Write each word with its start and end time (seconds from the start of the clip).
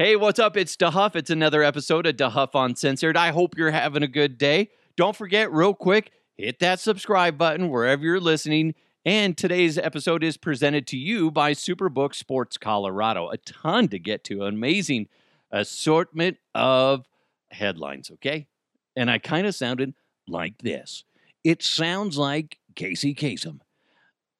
Hey, 0.00 0.14
what's 0.14 0.38
up? 0.38 0.56
It's 0.56 0.76
DeHuff. 0.76 1.16
It's 1.16 1.28
another 1.28 1.64
episode 1.64 2.06
of 2.06 2.14
DeHuff 2.14 2.50
Uncensored. 2.54 3.16
I 3.16 3.32
hope 3.32 3.58
you're 3.58 3.72
having 3.72 4.04
a 4.04 4.06
good 4.06 4.38
day. 4.38 4.70
Don't 4.94 5.16
forget, 5.16 5.50
real 5.50 5.74
quick, 5.74 6.12
hit 6.36 6.60
that 6.60 6.78
subscribe 6.78 7.36
button 7.36 7.68
wherever 7.68 8.04
you're 8.04 8.20
listening. 8.20 8.76
And 9.04 9.36
today's 9.36 9.76
episode 9.76 10.22
is 10.22 10.36
presented 10.36 10.86
to 10.86 10.96
you 10.96 11.32
by 11.32 11.50
Superbook 11.50 12.14
Sports 12.14 12.56
Colorado. 12.56 13.28
A 13.30 13.38
ton 13.38 13.88
to 13.88 13.98
get 13.98 14.22
to, 14.26 14.44
amazing 14.44 15.08
assortment 15.50 16.36
of 16.54 17.04
headlines, 17.50 18.08
okay? 18.12 18.46
And 18.94 19.10
I 19.10 19.18
kind 19.18 19.48
of 19.48 19.56
sounded 19.56 19.94
like 20.28 20.58
this. 20.58 21.02
It 21.42 21.60
sounds 21.60 22.16
like 22.16 22.58
Casey 22.76 23.16
Kasem. 23.16 23.58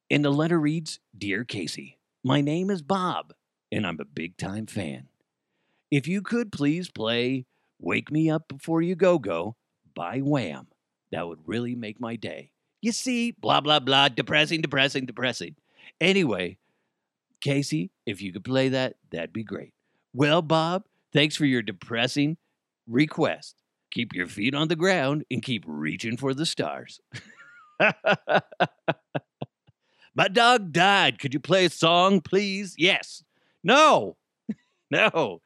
And 0.09 0.25
the 0.25 0.31
letter 0.31 0.61
reads 0.61 1.01
Dear 1.19 1.43
Casey, 1.43 1.99
my 2.23 2.43
name 2.43 2.71
is 2.71 2.81
Bob, 2.81 3.35
and 3.73 3.85
I'm 3.85 3.99
a 3.99 4.05
big 4.05 4.37
time 4.37 4.67
fan. 4.67 5.09
If 5.91 6.07
you 6.07 6.20
could 6.20 6.52
please 6.52 6.91
play 6.91 7.46
Wake 7.78 8.10
Me 8.10 8.29
Up 8.29 8.46
Before 8.48 8.83
You 8.83 8.95
Go 8.95 9.19
Go 9.19 9.56
by 9.95 10.19
Wham, 10.19 10.66
that 11.12 11.27
would 11.27 11.38
really 11.46 11.74
make 11.74 11.98
my 11.98 12.16
day. 12.16 12.51
You 12.83 12.92
see, 12.92 13.30
blah, 13.33 13.60
blah, 13.60 13.80
blah, 13.80 14.09
depressing, 14.09 14.60
depressing, 14.60 15.06
depressing. 15.06 15.56
Anyway, 16.01 16.59
Casey, 17.41 17.91
if 18.05 18.20
you 18.20 18.32
could 18.32 18.45
play 18.45 18.69
that, 18.69 18.96
that'd 19.10 19.32
be 19.32 19.43
great. 19.43 19.73
Well, 20.12 20.43
Bob, 20.43 20.84
thanks 21.12 21.37
for 21.37 21.46
your 21.46 21.62
depressing 21.62 22.37
request. 22.87 23.57
Keep 23.91 24.12
your 24.12 24.27
feet 24.27 24.55
on 24.55 24.68
the 24.68 24.77
ground 24.77 25.24
and 25.30 25.43
keep 25.43 25.65
reaching 25.66 26.18
for 26.18 26.34
the 26.34 26.45
stars. 26.45 27.01
My 30.15 30.29
dog 30.30 30.73
died. 30.73 31.18
Could 31.18 31.32
you 31.32 31.41
play 31.41 31.65
a 31.65 31.70
song, 31.70 32.20
please? 32.20 32.74
Yes. 32.77 33.24
No. 33.65 34.16
no. 34.91 35.41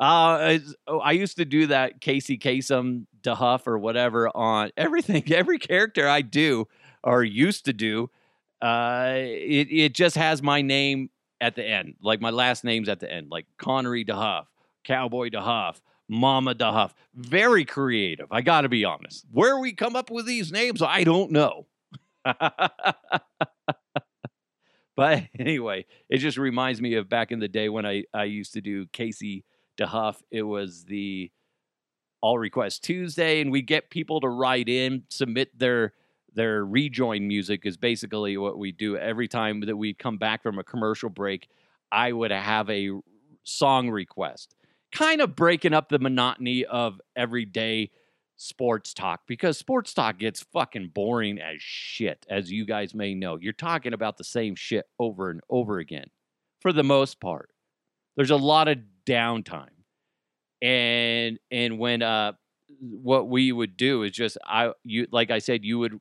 Uh, 0.00 0.58
oh, 0.86 0.98
I 0.98 1.12
used 1.12 1.36
to 1.36 1.44
do 1.44 1.66
that 1.66 2.00
Casey 2.00 2.38
Kasem, 2.38 3.04
DeHuff, 3.22 3.66
or 3.66 3.78
whatever 3.78 4.34
on 4.34 4.70
everything, 4.76 5.30
every 5.32 5.58
character 5.58 6.08
I 6.08 6.22
do 6.22 6.66
or 7.04 7.22
used 7.22 7.66
to 7.66 7.72
do. 7.72 8.10
Uh, 8.62 9.12
it 9.16 9.68
it 9.70 9.94
just 9.94 10.16
has 10.16 10.42
my 10.42 10.62
name 10.62 11.10
at 11.40 11.54
the 11.54 11.64
end, 11.64 11.94
like 12.02 12.20
my 12.20 12.30
last 12.30 12.64
name's 12.64 12.88
at 12.88 13.00
the 13.00 13.10
end, 13.10 13.28
like 13.30 13.46
Connery 13.58 14.04
DeHuff, 14.04 14.46
Cowboy 14.84 15.28
DeHuff, 15.30 15.80
Mama 16.08 16.54
DeHuff. 16.54 16.92
Very 17.14 17.64
creative. 17.64 18.26
I 18.30 18.42
got 18.42 18.62
to 18.62 18.68
be 18.68 18.84
honest. 18.84 19.24
Where 19.30 19.58
we 19.58 19.72
come 19.72 19.96
up 19.96 20.10
with 20.10 20.26
these 20.26 20.52
names, 20.52 20.82
I 20.82 21.04
don't 21.04 21.30
know. 21.30 21.66
but 24.96 25.24
anyway, 25.38 25.86
it 26.08 26.18
just 26.18 26.36
reminds 26.36 26.82
me 26.82 26.94
of 26.94 27.08
back 27.08 27.32
in 27.32 27.38
the 27.38 27.48
day 27.48 27.68
when 27.68 27.86
I, 27.86 28.04
I 28.12 28.24
used 28.24 28.52
to 28.54 28.60
do 28.60 28.86
Casey 28.88 29.44
DeHuff. 29.80 30.16
It 30.30 30.42
was 30.42 30.84
the 30.84 31.30
All 32.20 32.38
Request 32.38 32.84
Tuesday, 32.84 33.40
and 33.40 33.50
we 33.50 33.62
get 33.62 33.90
people 33.90 34.20
to 34.20 34.28
write 34.28 34.68
in, 34.68 35.04
submit 35.08 35.58
their 35.58 35.94
their 36.32 36.64
rejoin 36.64 37.26
music 37.26 37.62
is 37.64 37.76
basically 37.76 38.36
what 38.36 38.58
we 38.58 38.70
do 38.70 38.96
every 38.96 39.26
time 39.26 39.60
that 39.62 39.76
we 39.76 39.92
come 39.92 40.16
back 40.16 40.42
from 40.42 40.58
a 40.58 40.64
commercial 40.64 41.10
break. 41.10 41.48
I 41.90 42.12
would 42.12 42.30
have 42.30 42.70
a 42.70 42.90
song 43.42 43.90
request, 43.90 44.54
kind 44.92 45.20
of 45.20 45.34
breaking 45.34 45.74
up 45.74 45.88
the 45.88 45.98
monotony 45.98 46.64
of 46.64 47.00
everyday 47.16 47.90
sports 48.36 48.94
talk 48.94 49.20
because 49.26 49.58
sports 49.58 49.92
talk 49.92 50.18
gets 50.18 50.42
fucking 50.52 50.90
boring 50.94 51.38
as 51.38 51.60
shit, 51.60 52.24
as 52.30 52.50
you 52.50 52.64
guys 52.64 52.94
may 52.94 53.14
know. 53.14 53.36
You're 53.40 53.52
talking 53.52 53.92
about 53.92 54.16
the 54.16 54.24
same 54.24 54.54
shit 54.54 54.86
over 54.98 55.30
and 55.30 55.40
over 55.50 55.78
again 55.78 56.06
for 56.60 56.72
the 56.72 56.84
most 56.84 57.20
part. 57.20 57.50
There's 58.16 58.30
a 58.30 58.36
lot 58.36 58.68
of 58.68 58.78
downtime. 59.10 59.68
And 60.62 61.38
and 61.50 61.78
when 61.78 62.02
uh 62.02 62.32
what 62.80 63.28
we 63.28 63.52
would 63.52 63.76
do 63.76 64.02
is 64.02 64.12
just 64.12 64.38
I 64.46 64.72
you 64.84 65.06
like 65.10 65.30
I 65.30 65.38
said 65.38 65.64
you 65.64 65.78
would 65.78 66.00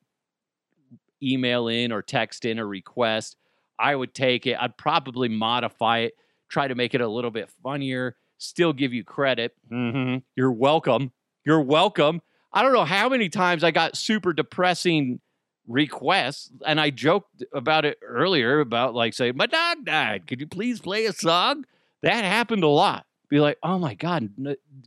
email 1.21 1.67
in 1.67 1.91
or 1.91 2.01
text 2.01 2.45
in 2.45 2.59
a 2.59 2.65
request. 2.65 3.35
I 3.77 3.95
would 3.95 4.13
take 4.13 4.45
it. 4.45 4.57
I'd 4.59 4.77
probably 4.77 5.29
modify 5.29 5.99
it, 5.99 6.13
try 6.49 6.67
to 6.67 6.75
make 6.75 6.93
it 6.93 7.01
a 7.01 7.07
little 7.07 7.31
bit 7.31 7.49
funnier, 7.63 8.17
still 8.37 8.73
give 8.73 8.93
you 8.93 9.03
credit. 9.03 9.55
Mm-hmm. 9.71 10.17
You're 10.35 10.51
welcome. 10.51 11.11
You're 11.45 11.61
welcome. 11.61 12.21
I 12.51 12.61
don't 12.61 12.73
know 12.73 12.85
how 12.85 13.09
many 13.09 13.29
times 13.29 13.63
I 13.63 13.71
got 13.71 13.95
super 13.95 14.33
depressing 14.33 15.19
requests, 15.67 16.51
and 16.65 16.81
I 16.81 16.89
joked 16.89 17.43
about 17.53 17.85
it 17.85 17.99
earlier 18.01 18.59
about 18.59 18.95
like 18.95 19.13
saying, 19.13 19.37
My 19.37 19.45
dog 19.45 19.85
died. 19.85 20.27
Could 20.27 20.41
you 20.41 20.47
please 20.47 20.79
play 20.79 21.05
a 21.05 21.13
song? 21.13 21.65
That 22.01 22.23
happened 22.23 22.63
a 22.63 22.67
lot. 22.67 23.05
Be 23.29 23.39
like, 23.39 23.57
Oh 23.61 23.77
my 23.77 23.93
God, 23.93 24.29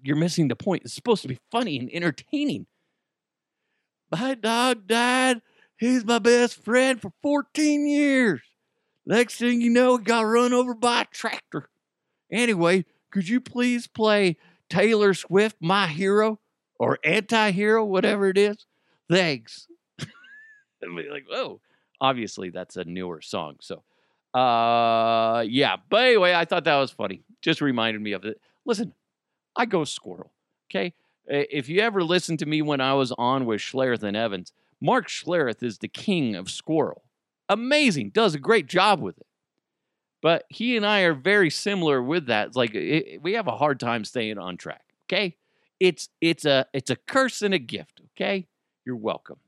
you're 0.03 0.17
missing 0.17 0.49
the 0.49 0.57
point. 0.57 0.83
It's 0.85 0.95
supposed 0.95 1.23
to 1.23 1.29
be 1.29 1.39
funny 1.51 1.79
and 1.79 1.91
entertaining. 1.93 2.67
My 4.11 4.35
dog 4.35 4.87
died 4.87 5.43
He's 5.83 6.05
my 6.05 6.21
best 6.21 6.63
friend 6.63 7.03
for 7.03 7.13
14 7.23 7.89
years. 7.89 8.41
Next 9.05 9.39
thing 9.39 9.61
you 9.61 9.69
know, 9.69 9.97
he 9.97 10.05
got 10.05 10.21
run 10.21 10.53
over 10.53 10.75
by 10.75 11.01
a 11.01 11.07
tractor. 11.07 11.69
Anyway, 12.31 12.85
could 13.11 13.29
you 13.29 13.41
please 13.41 13.89
play 13.89 14.37
Taylor 14.71 15.13
Swift, 15.13 15.57
My 15.61 15.89
Hero, 15.89 16.39
or 16.79 17.01
Anti 17.03 17.51
Hero, 17.51 17.85
whatever 17.85 18.29
it 18.29 18.39
is? 18.39 18.65
Thanks. 19.11 19.67
and 19.99 20.97
be 20.97 21.11
like, 21.11 21.27
oh, 21.33 21.61
obviously 22.01 22.51
that's 22.51 22.77
a 22.77 22.85
newer 22.85 23.21
song. 23.21 23.57
So, 23.61 23.83
uh, 24.35 25.45
yeah. 25.47 25.77
But 25.89 26.05
anyway, 26.05 26.35
I 26.35 26.45
thought 26.45 26.65
that 26.65 26.77
was 26.77 26.91
funny. 26.91 27.23
Just 27.41 27.61
reminded 27.61 28.01
me 28.03 28.13
of 28.13 28.25
it. 28.25 28.41
Listen, 28.65 28.95
I 29.57 29.67
go 29.67 29.85
squirrel. 29.85 30.33
Okay. 30.71 30.95
If 31.27 31.69
you 31.69 31.81
ever 31.81 32.03
listened 32.03 32.41
to 32.41 32.47
me 32.47 32.63
when 32.63 32.81
I 32.81 32.95
was 32.95 33.13
on 33.13 33.47
with 33.47 33.61
Schlereth 33.61 34.03
and 34.03 34.17
Evans, 34.17 34.53
Mark 34.81 35.09
Schlereth 35.09 35.63
is 35.63 35.79
the 35.79 35.89
king 35.89 36.35
of 36.35 36.51
squirrel. 36.51 37.05
Amazing, 37.49 38.11
does 38.11 38.35
a 38.35 38.39
great 38.39 38.67
job 38.67 39.01
with 39.01 39.19
it. 39.19 39.27
But 40.21 40.45
he 40.49 40.77
and 40.77 40.87
I 40.87 41.01
are 41.01 41.15
very 41.15 41.51
similar 41.51 42.03
with 42.03 42.27
that. 42.27 42.49
It's 42.49 42.57
like 42.57 42.75
it, 42.75 43.21
we 43.23 43.35
have 43.35 43.49
a 43.49 43.57
hard 43.57 43.79
time 43.81 44.05
staying 44.05 44.39
on 44.39 44.57
track. 44.57 44.85
Okay, 45.07 45.37
it's 45.81 46.09
it's 46.21 46.45
a 46.45 46.67
it's 46.73 46.91
a 46.91 46.97
curse 46.97 47.43
and 47.43 47.53
a 47.53 47.59
gift. 47.59 48.01
Okay, 48.13 48.47
you're 48.85 48.97
welcome. 48.97 49.39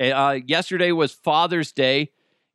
Uh, 0.00 0.38
yesterday 0.46 0.92
was 0.92 1.12
Father's 1.12 1.72
Day, 1.72 2.10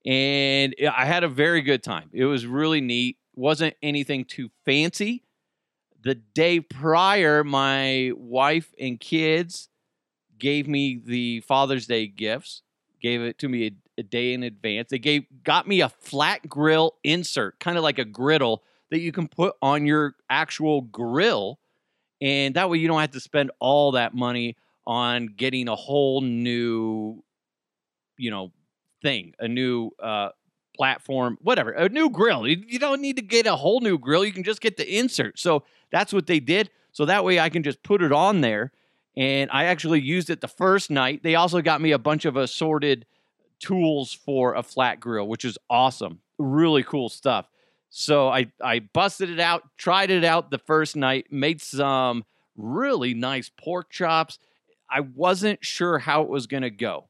and 0.05 0.75
I 0.93 1.05
had 1.05 1.23
a 1.23 1.27
very 1.27 1.61
good 1.61 1.83
time. 1.83 2.09
It 2.13 2.25
was 2.25 2.45
really 2.45 2.81
neat. 2.81 3.17
wasn't 3.33 3.75
anything 3.81 4.25
too 4.25 4.49
fancy. 4.63 5.23
The 6.03 6.15
day 6.15 6.59
prior, 6.59 7.43
my 7.43 8.11
wife 8.15 8.71
and 8.79 8.99
kids 8.99 9.69
gave 10.37 10.67
me 10.67 11.01
the 11.03 11.39
Father's 11.41 11.87
Day 11.87 12.05
gifts, 12.05 12.61
gave 13.01 13.21
it 13.21 13.39
to 13.39 13.49
me 13.49 13.67
a, 13.67 14.01
a 14.01 14.03
day 14.03 14.33
in 14.33 14.43
advance. 14.43 14.89
They 14.89 14.99
gave 14.99 15.25
got 15.43 15.67
me 15.67 15.81
a 15.81 15.89
flat 15.89 16.47
grill 16.47 16.95
insert, 17.03 17.59
kind 17.59 17.77
of 17.77 17.83
like 17.83 17.97
a 17.97 18.05
griddle 18.05 18.63
that 18.91 18.99
you 18.99 19.11
can 19.11 19.27
put 19.27 19.55
on 19.61 19.87
your 19.87 20.15
actual 20.29 20.81
grill. 20.81 21.59
And 22.21 22.55
that 22.55 22.69
way 22.69 22.77
you 22.77 22.87
don't 22.87 23.01
have 23.01 23.11
to 23.11 23.19
spend 23.19 23.51
all 23.59 23.93
that 23.93 24.13
money 24.13 24.55
on 24.85 25.25
getting 25.25 25.67
a 25.67 25.75
whole 25.75 26.21
new, 26.21 27.23
you 28.17 28.29
know, 28.29 28.51
thing, 29.05 29.33
a 29.39 29.47
new 29.47 29.91
uh, 30.01 30.29
platform, 30.75 31.37
whatever, 31.41 31.71
a 31.71 31.87
new 31.89 32.09
grill. 32.09 32.47
You 32.47 32.79
don't 32.79 33.01
need 33.01 33.17
to 33.17 33.21
get 33.21 33.45
a 33.45 33.55
whole 33.55 33.81
new 33.81 33.99
grill. 33.99 34.25
You 34.25 34.33
can 34.33 34.43
just 34.43 34.61
get 34.61 34.77
the 34.77 34.97
insert. 34.97 35.37
So 35.37 35.63
that's 35.91 36.11
what 36.11 36.25
they 36.25 36.39
did. 36.39 36.71
So 36.91 37.05
that 37.05 37.23
way 37.23 37.39
I 37.39 37.49
can 37.49 37.61
just 37.61 37.83
put 37.83 38.01
it 38.01 38.11
on 38.11 38.41
there 38.41 38.71
and 39.15 39.49
I 39.51 39.65
actually 39.65 40.01
used 40.01 40.29
it 40.29 40.41
the 40.41 40.47
first 40.47 40.89
night. 40.89 41.21
They 41.23 41.35
also 41.35 41.61
got 41.61 41.81
me 41.81 41.91
a 41.91 41.99
bunch 41.99 42.25
of 42.25 42.35
assorted 42.35 43.05
tools 43.59 44.11
for 44.11 44.55
a 44.55 44.63
flat 44.63 44.99
grill, 44.99 45.27
which 45.27 45.45
is 45.45 45.57
awesome. 45.69 46.19
Really 46.37 46.83
cool 46.83 47.09
stuff. 47.09 47.47
So 47.89 48.27
I 48.27 48.47
I 48.61 48.79
busted 48.79 49.29
it 49.29 49.39
out, 49.39 49.63
tried 49.77 50.09
it 50.09 50.25
out 50.25 50.51
the 50.51 50.57
first 50.57 50.95
night, 50.95 51.27
made 51.31 51.61
some 51.61 52.25
really 52.57 53.13
nice 53.13 53.49
pork 53.49 53.89
chops. 53.89 54.39
I 54.89 54.99
wasn't 55.01 55.63
sure 55.63 55.99
how 55.99 56.23
it 56.23 56.29
was 56.29 56.47
going 56.47 56.63
to 56.63 56.69
go, 56.69 57.07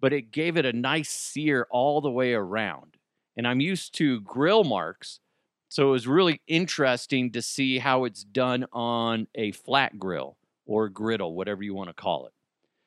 but 0.00 0.12
it 0.12 0.30
gave 0.30 0.56
it 0.56 0.66
a 0.66 0.72
nice 0.72 1.10
sear 1.10 1.66
all 1.70 2.00
the 2.00 2.10
way 2.10 2.32
around. 2.32 2.96
And 3.36 3.46
I'm 3.46 3.60
used 3.60 3.94
to 3.96 4.20
grill 4.22 4.64
marks, 4.64 5.20
so 5.68 5.88
it 5.88 5.92
was 5.92 6.06
really 6.06 6.40
interesting 6.46 7.30
to 7.32 7.42
see 7.42 7.78
how 7.78 8.04
it's 8.04 8.24
done 8.24 8.66
on 8.72 9.26
a 9.34 9.52
flat 9.52 9.98
grill 9.98 10.36
or 10.66 10.88
griddle, 10.88 11.34
whatever 11.34 11.62
you 11.62 11.74
want 11.74 11.88
to 11.88 11.94
call 11.94 12.26
it. 12.26 12.32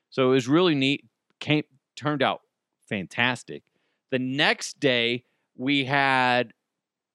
So 0.10 0.30
it 0.30 0.34
was 0.34 0.48
really 0.48 0.76
neat. 0.76 1.06
Came 1.40 1.64
turned 1.96 2.22
out 2.22 2.42
fantastic. 2.90 3.64
The 4.12 4.20
next 4.20 4.80
day 4.80 5.24
we 5.56 5.86
had 5.86 6.54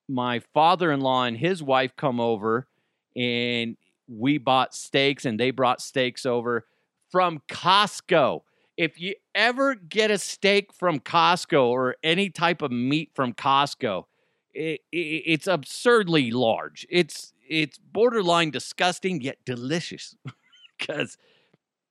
my 0.08 0.40
father-in-law 0.54 1.24
and 1.24 1.36
his 1.36 1.62
wife 1.62 1.94
come 1.96 2.20
over 2.20 2.66
and 3.14 3.76
we 4.08 4.38
bought 4.38 4.74
steaks 4.74 5.24
and 5.24 5.38
they 5.38 5.50
brought 5.50 5.80
steaks 5.80 6.24
over 6.24 6.64
from 7.10 7.40
Costco. 7.48 8.42
If 8.76 9.00
you 9.00 9.14
ever 9.34 9.74
get 9.74 10.10
a 10.10 10.18
steak 10.18 10.72
from 10.72 11.00
Costco 11.00 11.66
or 11.66 11.96
any 12.02 12.28
type 12.28 12.62
of 12.62 12.70
meat 12.70 13.10
from 13.14 13.32
Costco, 13.32 14.04
it, 14.52 14.80
it, 14.92 14.96
it's 14.96 15.46
absurdly 15.46 16.30
large. 16.30 16.86
It's 16.90 17.32
it's 17.48 17.78
borderline 17.78 18.50
disgusting 18.50 19.20
yet 19.20 19.38
delicious 19.44 20.16
because 20.78 21.16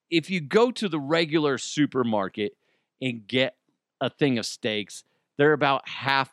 if 0.10 0.30
you 0.30 0.42
go 0.42 0.72
to 0.72 0.90
the 0.90 1.00
regular 1.00 1.58
supermarket 1.58 2.54
and 3.02 3.28
get 3.28 3.56
a 4.02 4.10
thing 4.10 4.38
of 4.38 4.46
steaks, 4.46 5.04
they're 5.38 5.54
about 5.54 5.88
half 5.88 6.32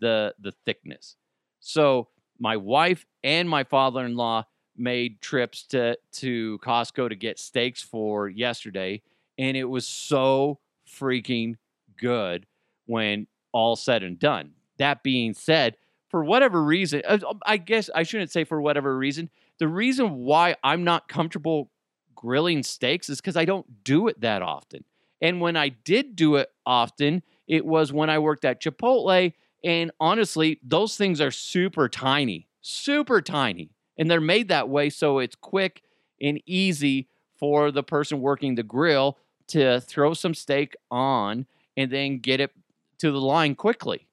the 0.00 0.34
the 0.40 0.52
thickness. 0.64 1.16
So 1.60 2.08
my 2.38 2.56
wife 2.56 3.06
and 3.24 3.48
my 3.48 3.64
father-in-law 3.64 4.44
made 4.76 5.20
trips 5.20 5.64
to 5.64 5.96
to 6.12 6.58
Costco 6.58 7.08
to 7.08 7.16
get 7.16 7.38
steaks 7.38 7.82
for 7.82 8.28
yesterday, 8.28 9.02
and 9.38 9.56
it 9.56 9.64
was 9.64 9.86
so 9.86 10.58
freaking 10.86 11.54
good 11.96 12.46
when 12.86 13.26
all 13.52 13.76
said 13.76 14.02
and 14.02 14.18
done. 14.18 14.52
That 14.78 15.02
being 15.02 15.34
said, 15.34 15.76
for 16.08 16.24
whatever 16.24 16.62
reason, 16.62 17.02
uh, 17.06 17.18
I 17.44 17.58
guess 17.58 17.90
I 17.94 18.02
shouldn't 18.02 18.30
say 18.30 18.44
for 18.44 18.60
whatever 18.60 18.96
reason. 18.96 19.30
The 19.58 19.68
reason 19.68 20.24
why 20.24 20.56
I'm 20.64 20.84
not 20.84 21.08
comfortable 21.08 21.70
grilling 22.14 22.62
steaks 22.62 23.08
is 23.08 23.20
because 23.20 23.36
I 23.36 23.44
don't 23.44 23.84
do 23.84 24.08
it 24.08 24.20
that 24.22 24.42
often. 24.42 24.84
And 25.20 25.40
when 25.40 25.56
I 25.56 25.68
did 25.68 26.16
do 26.16 26.36
it 26.36 26.50
often, 26.64 27.22
it 27.46 27.64
was 27.64 27.92
when 27.92 28.08
I 28.08 28.18
worked 28.18 28.44
at 28.44 28.62
Chipotle. 28.62 29.32
And 29.64 29.90
honestly, 30.00 30.60
those 30.62 30.96
things 30.96 31.20
are 31.20 31.30
super 31.30 31.88
tiny, 31.88 32.46
super 32.60 33.20
tiny. 33.20 33.70
And 33.98 34.10
they're 34.10 34.20
made 34.20 34.48
that 34.48 34.68
way 34.68 34.90
so 34.90 35.18
it's 35.18 35.34
quick 35.34 35.82
and 36.20 36.40
easy 36.46 37.08
for 37.36 37.70
the 37.70 37.82
person 37.82 38.20
working 38.20 38.54
the 38.54 38.62
grill 38.62 39.18
to 39.48 39.80
throw 39.80 40.14
some 40.14 40.34
steak 40.34 40.76
on 40.90 41.46
and 41.76 41.90
then 41.90 42.18
get 42.18 42.40
it 42.40 42.52
to 42.98 43.10
the 43.10 43.20
line 43.20 43.54
quickly. 43.54 44.08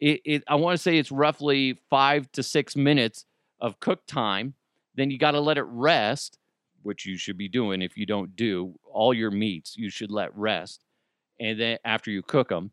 It, 0.00 0.20
it 0.24 0.44
I 0.48 0.56
want 0.56 0.76
to 0.76 0.82
say 0.82 0.98
it's 0.98 1.12
roughly 1.12 1.78
five 1.90 2.30
to 2.32 2.42
six 2.42 2.76
minutes 2.76 3.24
of 3.60 3.80
cook 3.80 4.06
time. 4.06 4.54
Then 4.94 5.10
you 5.10 5.18
got 5.18 5.32
to 5.32 5.40
let 5.40 5.58
it 5.58 5.62
rest, 5.62 6.38
which 6.82 7.06
you 7.06 7.16
should 7.16 7.38
be 7.38 7.48
doing 7.48 7.82
if 7.82 7.96
you 7.96 8.06
don't 8.06 8.36
do 8.36 8.74
all 8.84 9.14
your 9.14 9.30
meats, 9.30 9.76
you 9.76 9.90
should 9.90 10.10
let 10.10 10.36
rest. 10.36 10.84
And 11.40 11.58
then 11.58 11.78
after 11.84 12.10
you 12.10 12.22
cook 12.22 12.48
them, 12.48 12.72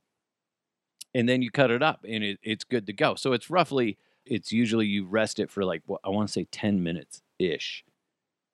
and 1.14 1.28
then 1.28 1.42
you 1.42 1.50
cut 1.50 1.72
it 1.72 1.82
up 1.82 2.06
and 2.08 2.24
it, 2.24 2.40
it's 2.44 2.64
good 2.64 2.86
to 2.88 2.94
go. 2.94 3.16
So 3.16 3.34
it's 3.34 3.50
roughly, 3.50 3.98
it's 4.26 4.52
usually 4.52 4.86
you 4.86 5.06
rest 5.06 5.40
it 5.40 5.50
for 5.50 5.66
like, 5.66 5.82
what 5.86 6.02
I 6.04 6.10
want 6.10 6.28
to 6.30 6.34
say 6.34 6.48
10 6.52 6.84
minutes 6.84 7.22
ish. 7.40 7.84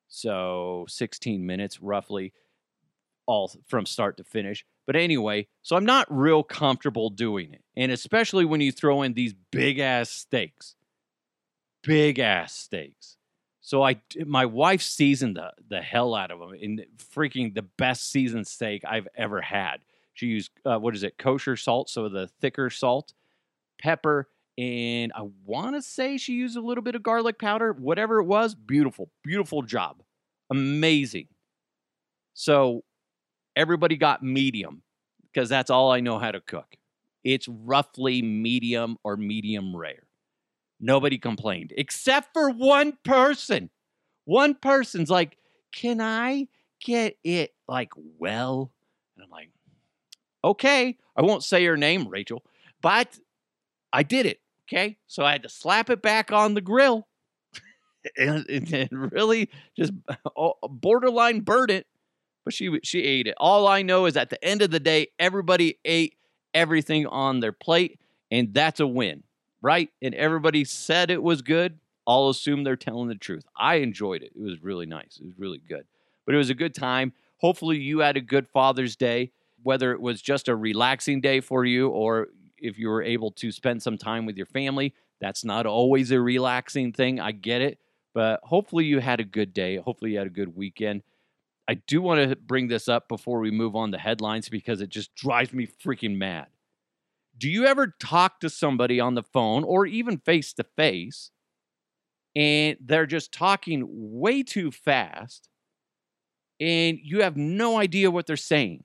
So 0.08 0.86
16 0.88 1.46
minutes 1.46 1.82
roughly, 1.82 2.34
all 3.26 3.52
from 3.66 3.86
start 3.86 4.18
to 4.18 4.24
finish. 4.24 4.66
But 4.86 4.96
anyway, 4.96 5.48
so 5.62 5.76
I'm 5.76 5.86
not 5.86 6.08
real 6.10 6.44
comfortable 6.44 7.10
doing 7.10 7.54
it. 7.54 7.64
And 7.76 7.92
especially 7.92 8.46
when 8.46 8.62
you 8.62 8.72
throw 8.72 9.02
in 9.02 9.14
these 9.14 9.34
big 9.52 9.80
ass 9.80 10.10
steaks, 10.10 10.76
big 11.84 12.20
ass 12.20 12.54
steaks. 12.54 13.18
So 13.62 13.84
I, 13.84 14.00
my 14.26 14.46
wife 14.46 14.84
seasoned 14.84 15.38
the, 15.38 15.52
the 15.68 15.82
hell 15.82 16.14
out 16.14 16.30
of 16.30 16.40
them 16.40 16.54
in 16.54 16.86
freaking 17.16 17.56
the 17.56 17.64
best 17.64 18.12
seasoned 18.12 18.46
steak 18.46 18.84
I've 18.88 19.08
ever 19.16 19.42
had. 19.42 19.78
She 20.14 20.28
used, 20.28 20.52
uh, 20.64 20.78
what 20.78 20.96
is 20.96 21.04
it, 21.04 21.18
kosher 21.18 21.58
salt, 21.58 21.90
so 21.90 22.08
the 22.08 22.28
thicker 22.40 22.70
salt, 22.70 23.14
pepper, 23.82 24.30
and 24.58 25.12
I 25.14 25.28
want 25.44 25.76
to 25.76 25.82
say 25.82 26.18
she 26.18 26.34
used 26.34 26.56
a 26.56 26.62
little 26.62 26.82
bit 26.82 26.96
of 26.96 27.04
garlic 27.04 27.38
powder. 27.40 27.74
Whatever 27.74 28.20
it 28.22 28.26
was, 28.26 28.56
beautiful, 28.56 29.10
beautiful 29.22 29.62
job. 29.62 30.02
Amazing. 30.50 31.28
So 32.34 32.85
everybody 33.56 33.98
got 33.98 34.24
medium 34.24 34.82
because 35.32 35.50
that's 35.50 35.70
all 35.70 35.92
I 35.92 36.00
know 36.00 36.20
how 36.20 36.32
to 36.32 36.42
cook. 36.42 36.76
It's 37.24 37.48
roughly 37.48 38.22
medium 38.22 38.98
or 39.04 39.18
medium 39.18 39.76
rare. 39.76 40.04
Nobody 40.80 41.18
complained 41.18 41.74
except 41.76 42.30
for 42.34 42.50
one 42.50 42.98
person. 43.04 43.70
One 44.26 44.56
person's 44.56 45.10
like, 45.10 45.38
Can 45.72 46.02
I 46.02 46.48
get 46.84 47.18
it 47.24 47.54
like 47.68 47.92
well? 48.20 48.72
And 49.16 49.24
I'm 49.24 49.30
like, 49.32 49.50
Okay, 50.44 50.98
I 51.16 51.22
won't 51.22 51.44
say 51.44 51.64
your 51.64 51.78
name, 51.78 52.08
Rachel, 52.08 52.44
but 52.82 53.18
I 53.92 54.04
did 54.04 54.26
it. 54.26 54.40
Okay, 54.68 54.98
so 55.08 55.24
I 55.24 55.32
had 55.32 55.44
to 55.44 55.50
slap 55.50 55.90
it 55.90 56.02
back 56.02 56.32
on 56.32 56.54
the 56.54 56.62
grill 56.62 57.08
and, 58.18 58.46
and 58.50 58.90
really 59.12 59.50
just 59.78 59.94
uh, 60.08 60.50
borderline 60.70 61.42
burn 61.42 61.70
it 61.70 61.88
but 62.46 62.54
she 62.54 62.80
she 62.84 63.02
ate 63.04 63.28
it. 63.28 63.34
All 63.38 63.68
I 63.68 63.82
know 63.82 64.06
is 64.06 64.16
at 64.16 64.30
the 64.30 64.42
end 64.46 64.62
of 64.62 64.72
the 64.72 64.80
day, 64.80 65.08
everybody 65.20 65.80
ate 65.84 66.16
everything 66.54 67.08
on 67.08 67.42
their 67.42 67.52
plate, 67.52 68.00
and 68.32 68.54
that's 68.54 68.80
a 68.80 68.88
win, 68.88 69.24
right? 69.62 69.90
And 70.02 70.16
everybody 70.16 70.64
said 70.64 71.12
it 71.12 71.22
was 71.22 71.42
good. 71.42 71.80
I'll 72.08 72.30
assume 72.30 72.64
they're 72.64 72.76
telling 72.76 73.10
the 73.10 73.16
truth. 73.16 73.46
I 73.58 73.76
enjoyed 73.76 74.22
it. 74.22 74.32
It 74.36 74.42
was 74.42 74.62
really 74.62 74.86
nice. 74.86 75.20
It 75.20 75.26
was 75.26 75.38
really 75.38 75.58
good. 75.58 75.86
But 76.26 76.36
it 76.36 76.38
was 76.38 76.52
a 76.52 76.56
good 76.56 76.76
time. 76.76 77.14
Hopefully, 77.38 77.78
you 77.78 78.00
had 78.00 78.16
a 78.16 78.22
good 78.22 78.48
Father's 78.48 78.96
Day, 78.96 79.32
whether 79.64 79.92
it 79.92 80.00
was 80.00 80.22
just 80.22 80.48
a 80.48 80.56
relaxing 80.56 81.20
day 81.22 81.42
for 81.42 81.66
you 81.66 81.90
or 81.90 82.28
if 82.58 82.78
you 82.78 82.88
were 82.88 83.04
able 83.04 83.32
to 83.32 83.52
spend 83.52 83.82
some 83.82 83.98
time 83.98 84.26
with 84.26 84.38
your 84.38 84.46
family. 84.46 84.94
That's 85.20 85.44
not 85.44 85.66
always 85.66 86.12
a 86.12 86.22
relaxing 86.22 86.94
thing. 86.94 87.20
I 87.20 87.32
get 87.32 87.62
it. 87.62 87.80
But 88.14 88.40
hopefully, 88.44 88.86
you 88.86 89.00
had 89.00 89.20
a 89.20 89.26
good 89.26 89.54
day. 89.54 89.78
Hopefully, 89.78 90.12
you 90.12 90.20
had 90.20 90.28
a 90.28 90.32
good 90.32 90.56
weekend. 90.56 91.02
I 91.68 91.76
do 91.76 92.02
want 92.02 92.30
to 92.30 92.36
bring 92.36 92.68
this 92.68 92.88
up 92.88 93.08
before 93.08 93.40
we 93.40 93.52
move 93.52 93.76
on 93.76 93.92
to 93.92 93.98
headlines 93.98 94.50
because 94.50 94.82
it 94.82 94.90
just 94.90 95.16
drives 95.16 95.52
me 95.52 95.68
freaking 95.68 96.18
mad. 96.18 96.48
Do 97.38 97.50
you 97.50 97.66
ever 97.66 97.96
talk 98.00 98.40
to 98.42 98.50
somebody 98.50 99.00
on 99.00 99.16
the 99.16 99.24
phone 99.24 99.64
or 99.64 99.86
even 99.86 100.20
face 100.20 100.54
to 100.54 100.64
face 100.64 101.32
and 102.36 102.78
they're 102.80 103.08
just 103.08 103.32
talking 103.32 103.84
way 103.88 104.44
too 104.44 104.72
fast 104.72 105.50
and 106.60 107.00
you 107.02 107.22
have 107.24 107.36
no 107.36 107.78
idea 107.78 108.12
what 108.12 108.28
they're 108.28 108.38
saying? 108.38 108.84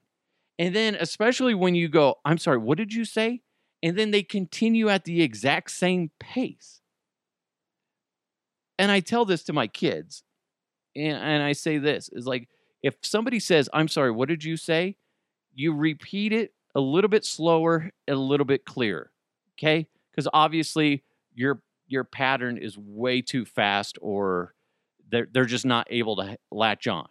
And 0.59 0.75
then, 0.75 0.95
especially 0.95 1.55
when 1.55 1.75
you 1.75 1.89
go, 1.89 2.17
I'm 2.25 2.39
sorry, 2.39 2.59
what 2.59 2.79
did 2.79 2.93
you 2.93 3.05
say? 3.05 3.43
And 3.83 3.97
then 3.97 4.11
they 4.11 4.23
continue 4.23 4.89
at 4.89 5.05
the 5.05 5.23
exact 5.23 5.71
same 5.71 6.11
pace. 6.19 6.81
And 8.79 8.91
I 8.91 9.01
tell 9.01 9.25
this 9.25 9.43
to 9.45 9.53
my 9.53 9.67
kids, 9.67 10.23
and, 10.97 11.17
and 11.17 11.43
I 11.43 11.53
say 11.53 11.79
this 11.79 12.09
is 12.13 12.27
like, 12.27 12.49
if 12.83 12.97
somebody 13.03 13.41
says, 13.41 13.69
I'm 13.73 13.89
sorry, 13.89 14.11
what 14.11 14.29
did 14.29 14.45
you 14.45 14.57
say? 14.57 14.97
You 15.55 15.75
repeat 15.75 16.33
it 16.33 16.55
a 16.75 16.81
little 16.81 17.09
bit 17.09 17.25
slower, 17.25 17.91
a 18.09 18.15
little 18.15 18.47
bit 18.47 18.65
clearer. 18.65 19.11
Okay? 19.59 19.89
Because 20.11 20.29
obviously 20.33 21.03
your 21.35 21.63
your 21.87 22.05
pattern 22.05 22.57
is 22.57 22.79
way 22.79 23.21
too 23.21 23.45
fast 23.45 23.99
or 24.01 24.55
they're 25.11 25.29
they're 25.33 25.45
just 25.45 25.67
not 25.67 25.87
able 25.91 26.17
to 26.17 26.39
latch 26.51 26.87
on. 26.87 27.09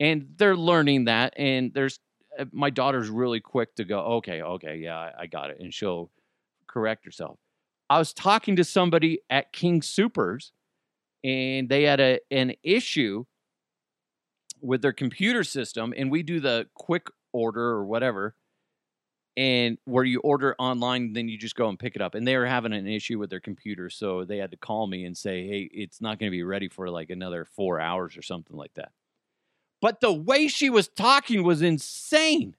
And 0.00 0.28
they're 0.36 0.56
learning 0.56 1.06
that. 1.06 1.34
And 1.36 1.74
there's 1.74 1.98
uh, 2.38 2.44
my 2.52 2.70
daughter's 2.70 3.10
really 3.10 3.40
quick 3.40 3.74
to 3.76 3.84
go, 3.84 3.98
okay, 3.98 4.42
okay, 4.42 4.76
yeah, 4.76 4.96
I, 4.96 5.12
I 5.20 5.26
got 5.26 5.50
it. 5.50 5.58
And 5.60 5.74
she'll 5.74 6.10
correct 6.68 7.04
herself. 7.04 7.38
I 7.90 7.98
was 7.98 8.12
talking 8.12 8.56
to 8.56 8.64
somebody 8.64 9.20
at 9.28 9.52
King 9.52 9.82
Supers 9.82 10.52
and 11.24 11.68
they 11.68 11.82
had 11.82 12.00
a 12.00 12.20
an 12.30 12.54
issue 12.62 13.24
with 14.60 14.82
their 14.82 14.92
computer 14.92 15.44
system 15.44 15.94
and 15.96 16.10
we 16.10 16.22
do 16.22 16.40
the 16.40 16.66
quick 16.74 17.08
order 17.32 17.62
or 17.62 17.84
whatever 17.84 18.34
and 19.36 19.78
where 19.84 20.04
you 20.04 20.20
order 20.20 20.56
online 20.58 21.12
then 21.12 21.28
you 21.28 21.38
just 21.38 21.54
go 21.54 21.68
and 21.68 21.78
pick 21.78 21.94
it 21.94 22.02
up 22.02 22.14
and 22.14 22.26
they 22.26 22.36
were 22.36 22.46
having 22.46 22.72
an 22.72 22.86
issue 22.86 23.18
with 23.18 23.30
their 23.30 23.40
computer 23.40 23.88
so 23.88 24.24
they 24.24 24.38
had 24.38 24.50
to 24.50 24.56
call 24.56 24.86
me 24.86 25.04
and 25.04 25.16
say 25.16 25.46
hey 25.46 25.70
it's 25.72 26.00
not 26.00 26.18
going 26.18 26.30
to 26.30 26.36
be 26.36 26.42
ready 26.42 26.68
for 26.68 26.90
like 26.90 27.10
another 27.10 27.44
four 27.44 27.80
hours 27.80 28.16
or 28.16 28.22
something 28.22 28.56
like 28.56 28.74
that 28.74 28.90
but 29.80 30.00
the 30.00 30.12
way 30.12 30.48
she 30.48 30.70
was 30.70 30.88
talking 30.88 31.44
was 31.44 31.62
insane 31.62 32.56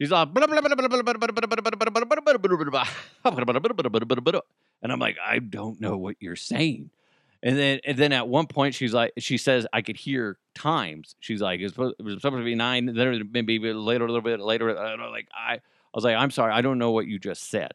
she's 0.00 0.10
like 0.10 0.28
and 4.82 4.92
i'm 4.92 5.00
like 5.00 5.16
i 5.24 5.38
don't 5.38 5.80
know 5.80 5.96
what 5.96 6.16
you're 6.20 6.36
saying 6.36 6.90
and 7.44 7.58
then 7.58 7.78
and 7.84 7.98
then 7.98 8.12
at 8.12 8.26
one 8.26 8.46
point 8.46 8.74
she's 8.74 8.94
like 8.94 9.12
she 9.18 9.36
says 9.36 9.66
I 9.70 9.82
could 9.82 9.98
hear 9.98 10.38
times. 10.54 11.14
She's 11.20 11.42
like 11.42 11.60
it 11.60 11.76
was, 11.76 11.94
supposed, 11.98 12.22
to 12.22 12.42
be 12.42 12.54
nine. 12.54 12.86
Then 12.86 13.28
maybe 13.32 13.58
later 13.58 14.04
a 14.04 14.08
little 14.08 14.22
bit 14.22 14.40
later. 14.40 14.76
I. 14.76 14.94
Like 15.10 15.28
I 15.32 15.54
I 15.54 15.60
was 15.94 16.04
like 16.04 16.16
I'm 16.16 16.30
sorry 16.30 16.54
I 16.54 16.62
don't 16.62 16.78
know 16.78 16.90
what 16.90 17.06
you 17.06 17.18
just 17.18 17.50
said. 17.50 17.72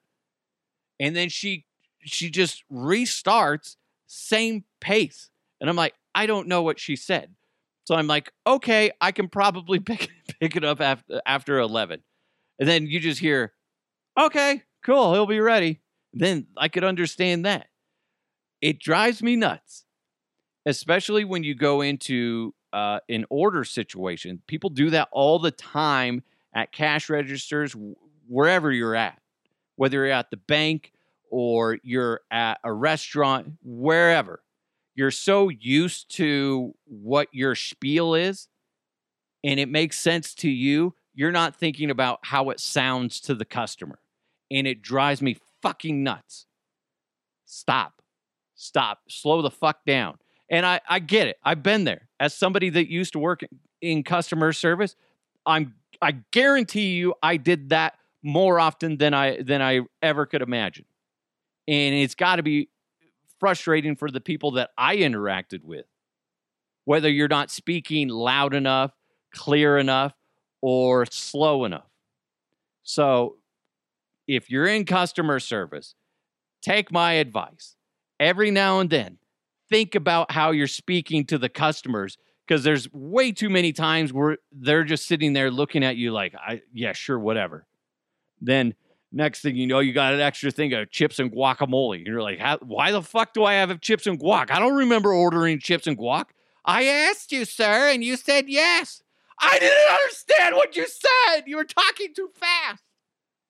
And 1.00 1.16
then 1.16 1.30
she 1.30 1.66
she 2.02 2.32
just 2.32 2.64
restarts 2.72 3.76
same 4.08 4.64
pace. 4.82 5.30
And 5.62 5.70
I'm 5.70 5.76
like 5.76 5.94
I 6.16 6.26
don't 6.26 6.48
know 6.48 6.64
what 6.64 6.80
she 6.80 6.96
said. 6.96 7.36
So 7.86 7.94
I'm 7.94 8.08
like 8.08 8.34
okay 8.48 8.90
I 9.00 9.12
can 9.12 9.30
probably 9.30 9.80
pick 9.80 10.10
pick 10.40 10.56
it 10.56 10.64
up 10.64 10.82
after 10.82 11.22
after 11.28 11.60
11. 11.60 12.02
And 12.58 12.68
then 12.68 12.88
you 12.88 13.00
just 13.00 13.20
hear 13.20 13.54
okay 14.20 14.64
cool 14.84 15.14
he'll 15.14 15.28
be 15.28 15.40
ready. 15.40 15.80
Then 16.12 16.48
I 16.58 16.70
could 16.70 16.84
understand 16.84 17.46
that 17.46 17.68
it 18.62 18.80
drives 18.80 19.24
me 19.24 19.36
nuts, 19.36 19.86
especially 20.66 21.26
when 21.26 21.44
you 21.44 21.56
go 21.56 21.82
into 21.82 22.54
uh, 22.74 23.00
an 23.10 23.26
order 23.30 23.64
situation. 23.64 24.42
People 24.48 24.70
do 24.70 24.90
that 24.92 25.10
all 25.12 25.40
the 25.40 25.52
time 25.52 26.24
at 26.54 26.72
cash 26.72 27.10
registers, 27.10 27.76
wherever 28.28 28.72
you're 28.72 28.96
at, 28.96 29.20
whether 29.76 30.06
you're 30.06 30.12
at 30.14 30.30
the 30.32 30.38
bank 30.38 30.92
or 31.32 31.78
you're 31.84 32.22
at 32.32 32.60
a 32.64 32.74
restaurant, 32.74 33.54
wherever. 33.64 34.42
you're 34.96 35.12
so 35.12 35.50
used 35.50 36.14
to 36.16 36.74
what 36.86 37.28
your 37.32 37.56
spiel 37.56 38.16
is 38.16 38.48
and 39.44 39.60
it 39.60 39.70
makes 39.70 39.98
sense 39.98 40.34
to 40.36 40.50
you, 40.50 40.94
you're 41.14 41.32
not 41.32 41.56
thinking 41.56 41.90
about 41.90 42.20
how 42.24 42.50
it 42.50 42.60
sounds 42.60 43.22
to 43.22 43.36
the 43.36 43.46
customer. 43.46 44.00
And 44.52 44.68
it 44.68 44.82
drives 44.82 45.22
me 45.22 45.38
fucking 45.62 46.04
nuts. 46.04 46.46
Stop. 47.46 47.99
Stop. 48.60 49.00
Slow 49.08 49.42
the 49.42 49.50
fuck 49.50 49.86
down. 49.86 50.18
And 50.50 50.66
I, 50.66 50.82
I 50.90 51.00
get 51.00 51.28
it. 51.28 51.38
I've 51.46 51.64
been 51.64 51.86
there. 51.86 52.10
As 52.20 52.34
somebody 52.34 52.70
that 52.72 52.92
used 52.92 53.14
to 53.14 53.20
work 53.20 53.42
in 53.82 54.04
customer 54.04 54.52
service, 54.52 54.98
I'm 55.46 55.76
I 56.02 56.12
guarantee 56.32 56.96
you 56.96 57.14
I 57.24 57.38
did 57.38 57.70
that 57.70 57.94
more 58.22 58.60
often 58.60 58.98
than 58.98 59.14
I 59.14 59.42
than 59.42 59.62
I 59.62 59.82
ever 60.02 60.26
could 60.26 60.42
imagine. 60.42 60.84
And 61.70 61.96
it's 61.96 62.16
got 62.16 62.36
to 62.36 62.44
be 62.44 62.68
frustrating 63.40 63.96
for 63.96 64.12
the 64.12 64.20
people 64.20 64.52
that 64.52 64.72
I 64.78 64.98
interacted 64.98 65.64
with. 65.64 65.86
Whether 66.84 67.10
you're 67.10 67.30
not 67.30 67.52
speaking 67.52 68.10
loud 68.10 68.54
enough, 68.54 68.92
clear 69.34 69.78
enough, 69.78 70.14
or 70.62 71.06
slow 71.06 71.64
enough. 71.64 71.88
So, 72.84 73.38
if 74.28 74.50
you're 74.50 74.68
in 74.68 74.84
customer 74.84 75.40
service, 75.40 75.96
take 76.62 76.92
my 76.92 77.14
advice. 77.14 77.78
Every 78.20 78.52
now 78.52 78.80
and 78.80 78.90
then, 78.90 79.18
think 79.70 79.96
about 79.96 80.32
how 80.32 80.52
you're 80.52 80.68
speaking 80.68 81.26
to 81.28 81.38
the 81.38 81.50
customers 81.50 82.18
because 82.48 82.64
there's 82.64 82.92
way 82.92 83.32
too 83.32 83.50
many 83.50 83.72
times 83.72 84.12
where 84.12 84.38
they're 84.52 84.84
just 84.84 85.08
sitting 85.08 85.34
there 85.34 85.52
looking 85.52 85.84
at 85.84 85.96
you 85.98 86.12
like, 86.12 86.34
I, 86.36 86.62
yeah, 86.74 86.94
sure, 86.94 87.20
whatever. 87.20 87.68
Then 88.42 88.74
next 89.12 89.42
thing 89.42 89.56
you 89.56 89.68
know, 89.68 89.80
you 89.80 89.94
got 89.94 90.14
an 90.14 90.20
extra 90.20 90.52
thing 90.52 90.74
of 90.74 90.90
chips 90.90 91.20
and 91.20 91.32
guacamole. 91.32 92.06
You're 92.06 92.22
like, 92.22 92.40
why 92.62 92.92
the 92.92 93.02
fuck 93.02 93.34
do 93.34 93.44
I 93.44 93.54
have 93.54 93.80
chips 93.82 94.08
and 94.08 94.20
guac? 94.20 94.52
I 94.52 94.60
don't 94.60 94.76
remember 94.76 95.14
ordering 95.14 95.60
chips 95.60 95.88
and 95.88 95.98
guac. 95.98 96.26
I 96.66 96.86
asked 96.86 97.32
you, 97.32 97.46
sir, 97.46 97.90
and 97.90 98.04
you 98.04 98.18
said 98.18 98.50
yes. 98.50 99.02
I 99.40 99.58
didn't 99.58 99.92
understand 99.92 100.56
what 100.56 100.76
you 100.76 100.86
said. 100.88 101.44
You 101.46 101.58
were 101.58 101.66
talking 101.66 102.14
too 102.14 102.30
fast. 102.34 102.84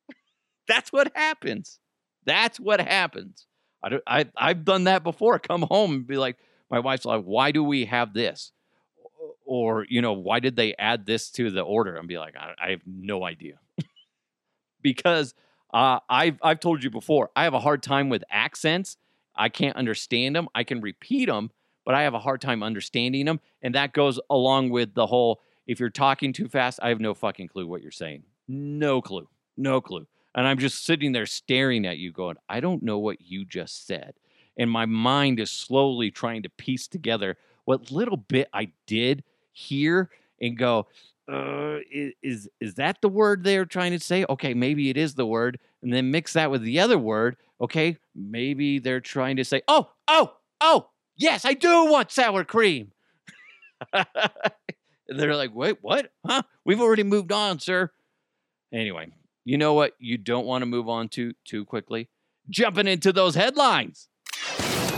That's 0.68 0.92
what 0.92 1.12
happens. 1.16 1.80
That's 2.26 2.60
what 2.60 2.80
happens. 2.80 3.48
I, 3.84 4.00
I, 4.08 4.26
I've 4.36 4.66
done 4.66 4.86
that 4.86 5.04
before. 5.04 5.40
Come 5.40 5.64
home 5.64 5.92
and 5.92 6.08
be 6.08 6.18
like, 6.18 6.38
my 6.70 6.80
wife's 6.80 7.06
like, 7.06 7.24
why 7.24 7.52
do 7.52 7.64
we 7.64 7.86
have 7.86 8.14
this? 8.14 8.52
Or, 9.46 9.86
you 9.90 10.02
know, 10.02 10.14
why 10.14 10.40
did 10.40 10.56
they 10.56 10.76
add 10.78 11.06
this 11.06 11.32
to 11.32 11.50
the 11.50 11.62
order? 11.62 11.96
And 11.96 12.08
be 12.08 12.20
like, 12.20 12.36
I, 12.38 12.54
I 12.62 12.70
have 12.72 12.82
no 12.86 13.24
idea. 13.24 13.60
because 14.82 15.34
uh, 15.74 16.00
I've, 16.08 16.38
I've 16.44 16.60
told 16.60 16.84
you 16.84 16.90
before, 16.90 17.32
I 17.36 17.46
have 17.46 17.54
a 17.54 17.60
hard 17.60 17.82
time 17.82 18.10
with 18.10 18.24
accents. 18.30 18.98
I 19.36 19.50
can't 19.50 19.76
understand 19.76 20.36
them. 20.36 20.50
I 20.54 20.64
can 20.64 20.82
repeat 20.82 21.28
them, 21.28 21.50
but 21.86 21.96
I 21.96 22.04
have 22.04 22.14
a 22.14 22.20
hard 22.20 22.42
time 22.42 22.62
understanding 22.62 23.26
them. 23.26 23.40
And 23.62 23.74
that 23.76 23.94
goes 23.94 24.20
along 24.30 24.70
with 24.70 24.94
the 24.94 25.08
whole 25.08 25.42
if 25.70 25.80
you're 25.80 25.92
talking 25.92 26.34
too 26.34 26.48
fast, 26.48 26.80
I 26.82 26.90
have 26.90 27.00
no 27.00 27.14
fucking 27.14 27.48
clue 27.48 27.68
what 27.68 27.84
you're 27.84 27.92
saying. 27.92 28.24
No 28.48 29.04
clue. 29.04 29.28
No 29.56 29.82
clue. 29.82 30.08
And 30.40 30.48
I'm 30.48 30.58
just 30.58 30.86
sitting 30.86 31.12
there 31.12 31.26
staring 31.26 31.86
at 31.86 31.98
you, 31.98 32.14
going, 32.14 32.38
I 32.48 32.62
don't 32.62 32.82
know 32.82 32.98
what 32.98 33.20
you 33.20 33.44
just 33.44 33.86
said. 33.86 34.14
And 34.58 34.72
my 34.72 34.86
mind 34.86 35.38
is 35.38 35.52
slowly 35.52 36.12
trying 36.12 36.44
to 36.44 36.50
piece 36.50 36.88
together 36.88 37.36
what 37.66 37.92
little 37.92 38.16
bit 38.16 38.48
I 38.54 38.72
did 38.88 39.26
hear 39.52 40.10
and 40.42 40.58
go, 40.58 40.88
uh, 41.30 41.80
is 41.92 42.48
is 42.62 42.76
that 42.76 43.02
the 43.02 43.10
word 43.10 43.44
they're 43.44 43.66
trying 43.66 43.92
to 43.92 44.00
say? 44.00 44.26
Okay, 44.30 44.54
maybe 44.54 44.90
it 44.90 44.96
is 44.96 45.16
the 45.16 45.26
word, 45.26 45.60
and 45.82 45.92
then 45.92 46.10
mix 46.10 46.32
that 46.32 46.50
with 46.50 46.62
the 46.62 46.80
other 46.80 46.98
word. 46.98 47.36
Okay, 47.60 47.98
maybe 48.16 48.80
they're 48.80 49.02
trying 49.02 49.36
to 49.36 49.44
say, 49.44 49.62
oh, 49.68 49.90
oh, 50.08 50.36
oh, 50.62 50.88
yes, 51.18 51.44
I 51.44 51.54
do 51.54 51.92
want 51.92 52.12
sour 52.12 52.46
cream. 52.46 52.94
they're 55.10 55.36
like, 55.36 55.54
wait, 55.54 55.80
what? 55.82 56.14
Huh? 56.26 56.44
We've 56.64 56.80
already 56.80 57.04
moved 57.04 57.34
on, 57.34 57.60
sir. 57.60 57.92
Anyway, 58.72 59.10
you 59.46 59.58
know 59.58 59.74
what? 59.74 59.94
You 60.00 60.18
don't 60.18 60.46
want 60.46 60.62
to 60.62 60.66
move 60.66 60.90
on 60.90 61.10
to 61.10 61.34
too 61.46 61.66
quickly. 61.66 62.10
Jumping 62.50 62.88
into 62.88 63.14
those 63.14 63.36
headlines. 63.36 64.10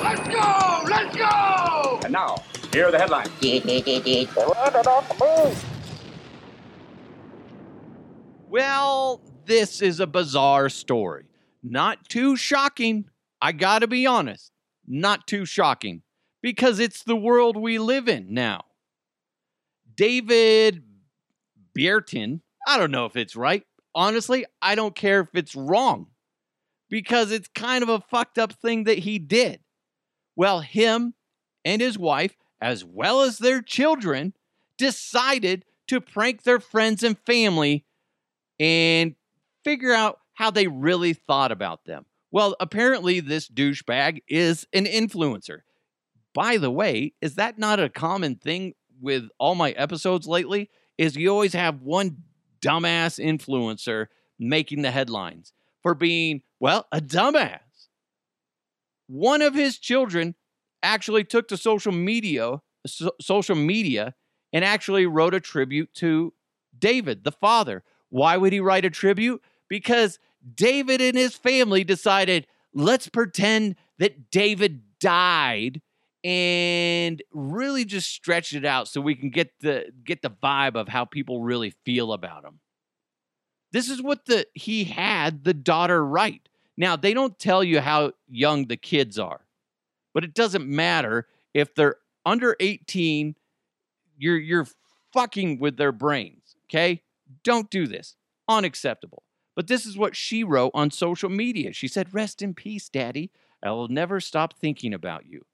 Let's 0.02 0.28
go! 0.28 0.84
Let's 0.90 1.16
go! 1.16 2.00
And 2.04 2.14
now, 2.14 2.38
here 2.74 2.88
are 2.88 2.92
the 2.92 2.98
headlines. 2.98 3.30
well, 8.50 9.22
this 9.46 9.82
is 9.82 10.00
a 10.00 10.08
bizarre 10.08 10.70
story. 10.70 11.26
Not 11.64 12.10
too 12.10 12.36
shocking. 12.36 13.06
I 13.42 13.52
gotta 13.52 13.88
be 13.88 14.06
honest. 14.06 14.52
Not 14.88 15.28
too 15.28 15.46
shocking. 15.46 16.02
Because 16.42 16.80
it's 16.80 17.04
the 17.04 17.16
world 17.16 17.56
we 17.56 17.78
live 17.78 18.08
in 18.08 18.34
now. 18.34 18.62
David 19.96 20.84
Baerten. 21.78 22.42
I 22.68 22.78
don't 22.78 22.92
know 22.92 23.06
if 23.06 23.16
it's 23.16 23.36
right. 23.36 23.64
Honestly, 23.94 24.46
I 24.62 24.76
don't 24.76 24.96
care 24.96 25.22
if 25.22 25.30
it's 25.34 25.56
wrong 25.56 26.08
because 26.90 27.32
it's 27.32 27.48
kind 27.48 27.84
of 27.84 27.90
a 27.90 28.02
fucked 28.02 28.38
up 28.38 28.54
thing 28.54 28.86
that 28.86 29.00
he 29.00 29.20
did. 29.20 29.60
Well, 30.36 30.62
him 30.62 31.14
and 31.66 31.82
his 31.82 31.98
wife, 31.98 32.36
as 32.62 32.84
well 32.86 33.22
as 33.22 33.38
their 33.38 33.62
children, 33.62 34.34
decided 34.78 35.66
to 35.88 36.02
prank 36.02 36.44
their 36.44 36.60
friends 36.60 37.04
and 37.04 37.18
family 37.20 37.86
and 38.60 39.16
figure 39.64 39.94
out 39.94 40.20
how 40.34 40.52
they 40.52 40.68
really 40.68 41.14
thought 41.14 41.52
about 41.52 41.86
them. 41.86 42.06
Well, 42.32 42.56
apparently, 42.60 43.20
this 43.20 43.50
douchebag 43.50 44.22
is 44.28 44.66
an 44.74 44.86
influencer. 44.86 45.60
By 46.34 46.58
the 46.58 46.72
way, 46.72 47.14
is 47.22 47.36
that 47.36 47.60
not 47.60 47.80
a 47.80 47.90
common 47.90 48.36
thing 48.36 48.74
with 49.02 49.28
all 49.38 49.56
my 49.56 49.72
episodes 49.72 50.28
lately 50.28 50.70
is 50.98 51.16
you 51.16 51.30
always 51.30 51.54
have 51.54 51.82
one 51.82 52.24
dumbass 52.62 53.20
influencer 53.20 54.08
making 54.40 54.82
the 54.82 54.92
headlines 54.92 55.54
for 55.82 55.94
being, 55.94 56.42
well, 56.60 56.88
a 56.92 57.00
dumbass. 57.00 57.60
One 59.08 59.42
of 59.42 59.54
his 59.54 59.78
children 59.78 60.36
actually 60.84 61.24
took 61.24 61.48
to 61.50 61.58
social 61.58 61.92
media, 61.92 62.62
so, 62.86 63.12
social 63.20 63.56
media 63.56 64.16
and 64.54 64.66
actually 64.66 65.06
wrote 65.06 65.34
a 65.34 65.40
tribute 65.40 65.94
to 65.96 66.34
David, 66.78 67.24
the 67.24 67.32
father. 67.32 67.84
Why 68.10 68.38
would 68.38 68.54
he 68.54 68.60
write 68.60 68.86
a 68.86 68.90
tribute? 68.90 69.42
Because 69.70 70.20
David 70.56 71.02
and 71.02 71.18
his 71.18 71.36
family 71.36 71.84
decided, 71.84 72.48
let's 72.74 73.08
pretend 73.08 73.76
that 74.00 74.32
David 74.32 74.82
died 75.00 75.82
and 76.24 77.22
really 77.32 77.86
just 77.86 78.12
stretch 78.12 78.54
it 78.54 78.66
out 78.66 78.88
so 78.88 79.02
we 79.02 79.16
can 79.16 79.30
get 79.30 79.52
the 79.62 79.92
get 80.04 80.22
the 80.22 80.30
vibe 80.30 80.76
of 80.76 80.88
how 80.88 81.06
people 81.06 81.42
really 81.42 81.74
feel 81.84 82.14
about 82.14 82.46
him. 82.46 82.60
This 83.72 83.90
is 83.90 84.02
what 84.02 84.26
the 84.26 84.46
he 84.54 84.84
had 84.84 85.44
the 85.44 85.54
daughter 85.54 86.06
write. 86.06 86.50
Now 86.78 86.96
they 86.96 87.14
don't 87.14 87.40
tell 87.40 87.64
you 87.64 87.80
how 87.80 88.14
young 88.28 88.68
the 88.68 88.78
kids 88.78 89.18
are, 89.18 89.46
but 90.14 90.24
it 90.24 90.34
doesn't 90.34 90.68
matter 90.68 91.28
if 91.54 91.74
they're 91.74 91.96
under 92.26 92.56
18. 92.60 93.36
You're 94.18 94.38
you're 94.38 94.68
fucking 95.14 95.60
with 95.60 95.78
their 95.78 95.92
brains. 95.92 96.56
Okay, 96.66 97.02
don't 97.44 97.70
do 97.70 97.88
this. 97.88 98.16
Unacceptable. 98.48 99.24
But 99.56 99.68
this 99.68 99.86
is 99.86 99.98
what 99.98 100.16
she 100.16 100.44
wrote 100.44 100.72
on 100.74 100.92
social 100.92 101.30
media. 101.30 101.74
She 101.74 101.88
said, 101.88 102.14
"Rest 102.14 102.42
in 102.42 102.54
peace, 102.54 102.90
Daddy. 102.90 103.32
I 103.64 103.72
will 103.72 103.88
never 103.88 104.20
stop 104.20 104.54
thinking 104.54 104.94
about 104.94 105.26
you." 105.26 105.46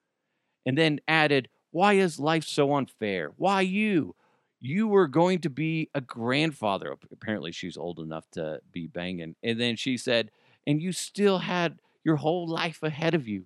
And 0.67 0.77
then 0.77 0.99
added, 1.07 1.49
Why 1.71 1.93
is 1.93 2.19
life 2.19 2.43
so 2.43 2.75
unfair? 2.75 3.31
Why 3.37 3.61
you? 3.61 4.15
You 4.59 4.87
were 4.87 5.07
going 5.07 5.39
to 5.41 5.49
be 5.49 5.89
a 5.95 6.01
grandfather. 6.01 6.95
Apparently, 7.11 7.51
she's 7.51 7.77
old 7.77 7.99
enough 7.99 8.29
to 8.31 8.59
be 8.71 8.87
banging. 8.87 9.35
And 9.43 9.59
then 9.59 9.77
she 9.77 9.97
said, 9.97 10.31
And 10.67 10.81
you 10.81 10.91
still 10.91 11.39
had 11.39 11.79
your 12.03 12.17
whole 12.17 12.47
life 12.47 12.83
ahead 12.83 13.15
of 13.15 13.27
you. 13.27 13.45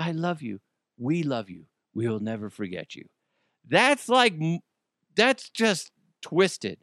I 0.00 0.12
love 0.12 0.42
you. 0.42 0.60
We 0.98 1.22
love 1.22 1.50
you. 1.50 1.66
We 1.94 2.08
will 2.08 2.20
never 2.20 2.50
forget 2.50 2.96
you. 2.96 3.04
That's 3.68 4.08
like, 4.08 4.34
that's 5.14 5.50
just 5.50 5.92
twisted. 6.22 6.78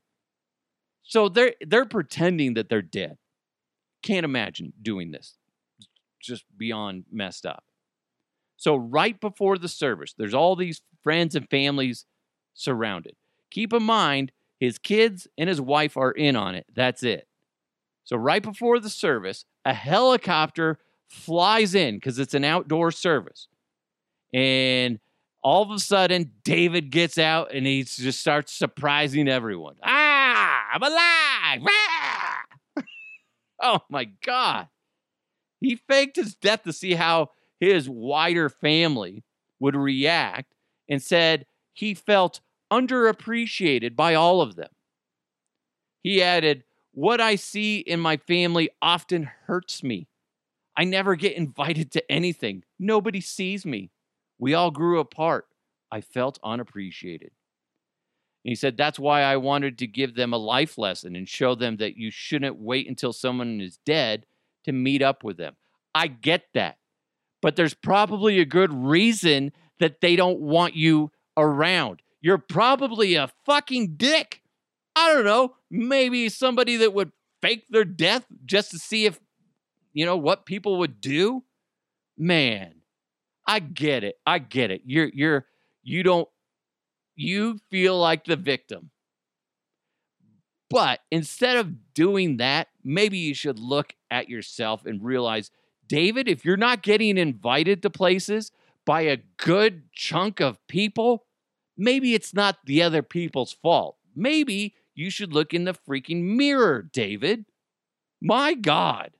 So 1.04 1.30
they're 1.30 1.56
they're 1.62 1.86
pretending 1.86 2.54
that 2.54 2.70
they're 2.70 2.82
dead. 2.82 3.18
Can't 4.04 4.26
imagine 4.26 4.74
doing 4.82 5.12
this. 5.12 5.38
Just 6.22 6.46
beyond 6.58 7.06
messed 7.12 7.46
up. 7.46 7.64
So, 8.62 8.75
right 8.75 9.20
before 9.20 9.58
the 9.58 9.68
service, 9.68 10.13
there's 10.15 10.36
all 10.36 10.56
these 10.56 10.84
friends 11.01 11.34
and 11.34 11.50
families 11.50 12.06
surrounded. 12.53 13.15
Keep 13.50 13.74
in 13.74 13.82
mind, 13.82 14.32
his 14.60 14.77
kids 14.77 15.27
and 15.36 15.50
his 15.50 15.60
wife 15.60 15.98
are 15.98 16.12
in 16.12 16.36
on 16.36 16.53
it. 16.53 16.68
That's 16.72 17.01
it. 17.01 17.27
So, 18.03 18.15
right 18.18 18.44
before 18.44 18.80
the 18.80 18.91
service, 18.91 19.46
a 19.65 19.74
helicopter 19.74 20.77
flies 21.10 21.74
in 21.74 21.96
because 21.96 22.20
it's 22.20 22.36
an 22.36 22.44
outdoor 22.44 22.91
service. 22.91 23.48
And 24.32 25.00
all 25.41 25.63
of 25.63 25.72
a 25.72 25.80
sudden, 25.80 26.32
David 26.44 26.91
gets 26.91 27.18
out 27.18 27.51
and 27.56 27.65
he 27.65 27.82
just 27.82 28.20
starts 28.20 28.53
surprising 28.53 29.27
everyone. 29.27 29.77
Ah, 29.82 30.68
I'm 30.75 30.84
alive. 30.84 31.68
Ah! 31.68 32.44
oh 33.63 33.80
my 33.89 34.06
God. 34.24 34.68
He 35.60 35.77
faked 35.77 36.18
his 36.18 36.36
death 36.36 36.62
to 36.65 36.74
see 36.74 36.94
how 36.94 37.32
his 37.62 37.88
wider 37.88 38.50
family 38.50 39.24
would 39.60 39.75
react 39.75 40.56
and 40.89 41.01
said 41.01 41.46
he 41.72 41.94
felt 41.94 42.41
underappreciated 42.74 43.96
by 43.96 44.15
all 44.15 44.41
of 44.41 44.56
them. 44.56 44.72
He 46.01 46.24
added, 46.24 46.63
What 46.91 47.22
I 47.22 47.36
see 47.36 47.77
in 47.77 48.00
my 48.00 48.18
family 48.18 48.72
often 48.82 49.30
hurts 49.46 49.84
me. 49.84 50.08
I 50.75 50.86
never 50.86 51.15
get 51.15 51.38
invited 51.38 51.91
to 51.91 52.12
anything. 52.12 52.63
Nobody 52.80 53.22
sees 53.22 53.65
me. 53.65 53.91
We 54.39 54.56
all 54.56 54.72
grew 54.72 55.00
apart. 55.00 55.46
I 55.91 56.01
felt 56.01 56.39
unappreciated. 56.44 57.32
And 58.44 58.50
he 58.50 58.56
said, 58.56 58.75
That's 58.75 58.98
why 58.98 59.22
I 59.22 59.38
wanted 59.38 59.77
to 59.77 59.88
give 59.88 60.15
them 60.15 60.34
a 60.34 60.38
life 60.38 60.80
lesson 60.80 61.15
and 61.15 61.30
show 61.30 61.53
them 61.53 61.77
that 61.77 61.96
you 61.96 62.10
shouldn't 62.10 62.58
wait 62.58 62.89
until 62.89 63.13
someone 63.13 63.62
is 63.62 63.77
dead 63.86 64.25
to 64.63 64.72
meet 64.72 65.03
up 65.03 65.24
with 65.24 65.38
them. 65.38 65.58
I 65.94 66.08
get 66.08 66.46
that. 66.56 66.77
But 67.42 67.56
there's 67.56 67.74
probably 67.74 68.40
a 68.40 68.46
good 68.46 68.74
reason 68.74 69.52
that 69.80 70.02
they 70.02 70.16
don't 70.16 70.40
want 70.40 70.76
you 70.76 71.12
around. 71.36 72.02
You're 72.22 72.38
probably 72.38 73.16
a 73.16 73.32
fucking 73.46 73.96
dick. 73.96 74.42
I 74.96 75.12
don't 75.14 75.26
know. 75.26 75.56
Maybe 75.72 76.30
somebody 76.30 76.78
that 76.78 76.94
would 76.94 77.12
fake 77.42 77.66
their 77.70 77.86
death 77.86 78.26
just 78.46 78.72
to 78.72 78.78
see 78.78 79.06
if, 79.06 79.20
you 79.94 80.06
know, 80.06 80.18
what 80.18 80.46
people 80.46 80.78
would 80.80 81.02
do. 81.02 81.44
Man, 82.18 82.76
I 83.48 83.60
get 83.60 84.04
it. 84.04 84.18
I 84.26 84.38
get 84.38 84.70
it. 84.70 84.84
You're, 84.86 85.10
you're, 85.12 85.46
you 85.82 86.04
don't, 86.04 86.30
you 87.16 87.60
feel 87.72 87.98
like 87.98 88.26
the 88.26 88.36
victim. 88.36 88.92
But 90.70 91.00
instead 91.10 91.58
of 91.58 91.94
doing 91.94 92.38
that, 92.38 92.68
maybe 92.84 93.18
you 93.18 93.34
should 93.34 93.60
look 93.60 93.94
at 94.12 94.30
yourself 94.30 94.86
and 94.86 95.04
realize, 95.04 95.50
David, 95.92 96.30
if 96.30 96.46
you're 96.46 96.56
not 96.56 96.84
getting 96.84 97.18
invited 97.18 97.82
to 97.82 97.90
places 97.90 98.50
by 98.86 99.02
a 99.02 99.18
good 99.36 99.92
chunk 99.92 100.40
of 100.40 100.66
people, 100.68 101.26
maybe 101.76 102.14
it's 102.14 102.34
not 102.34 102.60
the 102.66 102.82
other 102.82 103.02
people's 103.02 103.52
fault. 103.52 103.98
Maybe 104.16 104.74
you 104.96 105.10
should 105.10 105.34
look 105.34 105.54
in 105.54 105.66
the 105.66 105.74
freaking 105.74 106.38
mirror, 106.38 106.82
David. 106.94 107.44
My 108.22 108.54
God. 108.54 109.12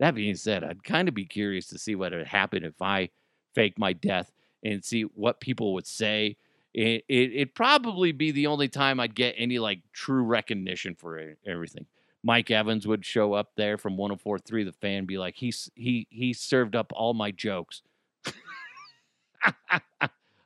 That 0.00 0.14
being 0.14 0.36
said, 0.36 0.64
I'd 0.64 0.82
kind 0.82 1.08
of 1.08 1.14
be 1.14 1.26
curious 1.26 1.66
to 1.66 1.78
see 1.78 1.94
what 1.94 2.12
would 2.12 2.28
happen 2.28 2.64
if 2.64 2.80
I 2.80 3.10
fake 3.54 3.78
my 3.78 3.92
death 3.92 4.32
and 4.64 4.82
see 4.82 5.02
what 5.02 5.40
people 5.40 5.74
would 5.74 5.86
say. 5.86 6.38
It, 6.72 7.04
it, 7.06 7.32
it'd 7.34 7.54
probably 7.54 8.12
be 8.12 8.30
the 8.30 8.46
only 8.46 8.68
time 8.68 8.98
I'd 8.98 9.14
get 9.14 9.34
any 9.36 9.58
like 9.58 9.80
true 9.92 10.22
recognition 10.22 10.94
for 10.94 11.34
everything. 11.46 11.84
Mike 12.24 12.50
Evans 12.50 12.86
would 12.86 13.04
show 13.04 13.32
up 13.34 13.52
there 13.56 13.78
from 13.78 13.96
104.3 13.96 14.64
The 14.64 14.72
Fan, 14.72 15.06
be 15.06 15.18
like, 15.18 15.36
he's 15.36 15.70
he 15.74 16.06
he 16.10 16.32
served 16.32 16.74
up 16.76 16.92
all 16.94 17.14
my 17.14 17.30
jokes. 17.30 17.82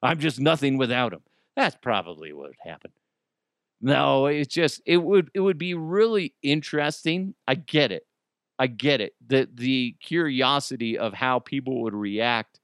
I'm 0.03 0.19
just 0.19 0.41
nothing 0.41 0.79
without 0.79 1.13
him. 1.13 1.23
That's 1.57 1.77
probably 1.81 2.33
what 2.33 2.49
would 2.49 2.57
happen. 2.65 2.91
No, 3.81 4.27
it's 4.27 4.53
just 4.55 4.81
it 4.87 4.99
would 4.99 5.31
it 5.35 5.41
would 5.41 5.59
be 5.59 5.75
really 5.75 6.35
interesting. 6.43 7.35
I 7.49 7.55
get 7.57 7.93
it. 7.93 8.07
I 8.59 8.69
get 8.69 9.01
it. 9.01 9.15
The 9.27 9.49
the 9.53 9.97
curiosity 10.01 10.97
of 10.99 11.15
how 11.15 11.41
people 11.41 11.83
would 11.83 11.95
react 11.95 12.61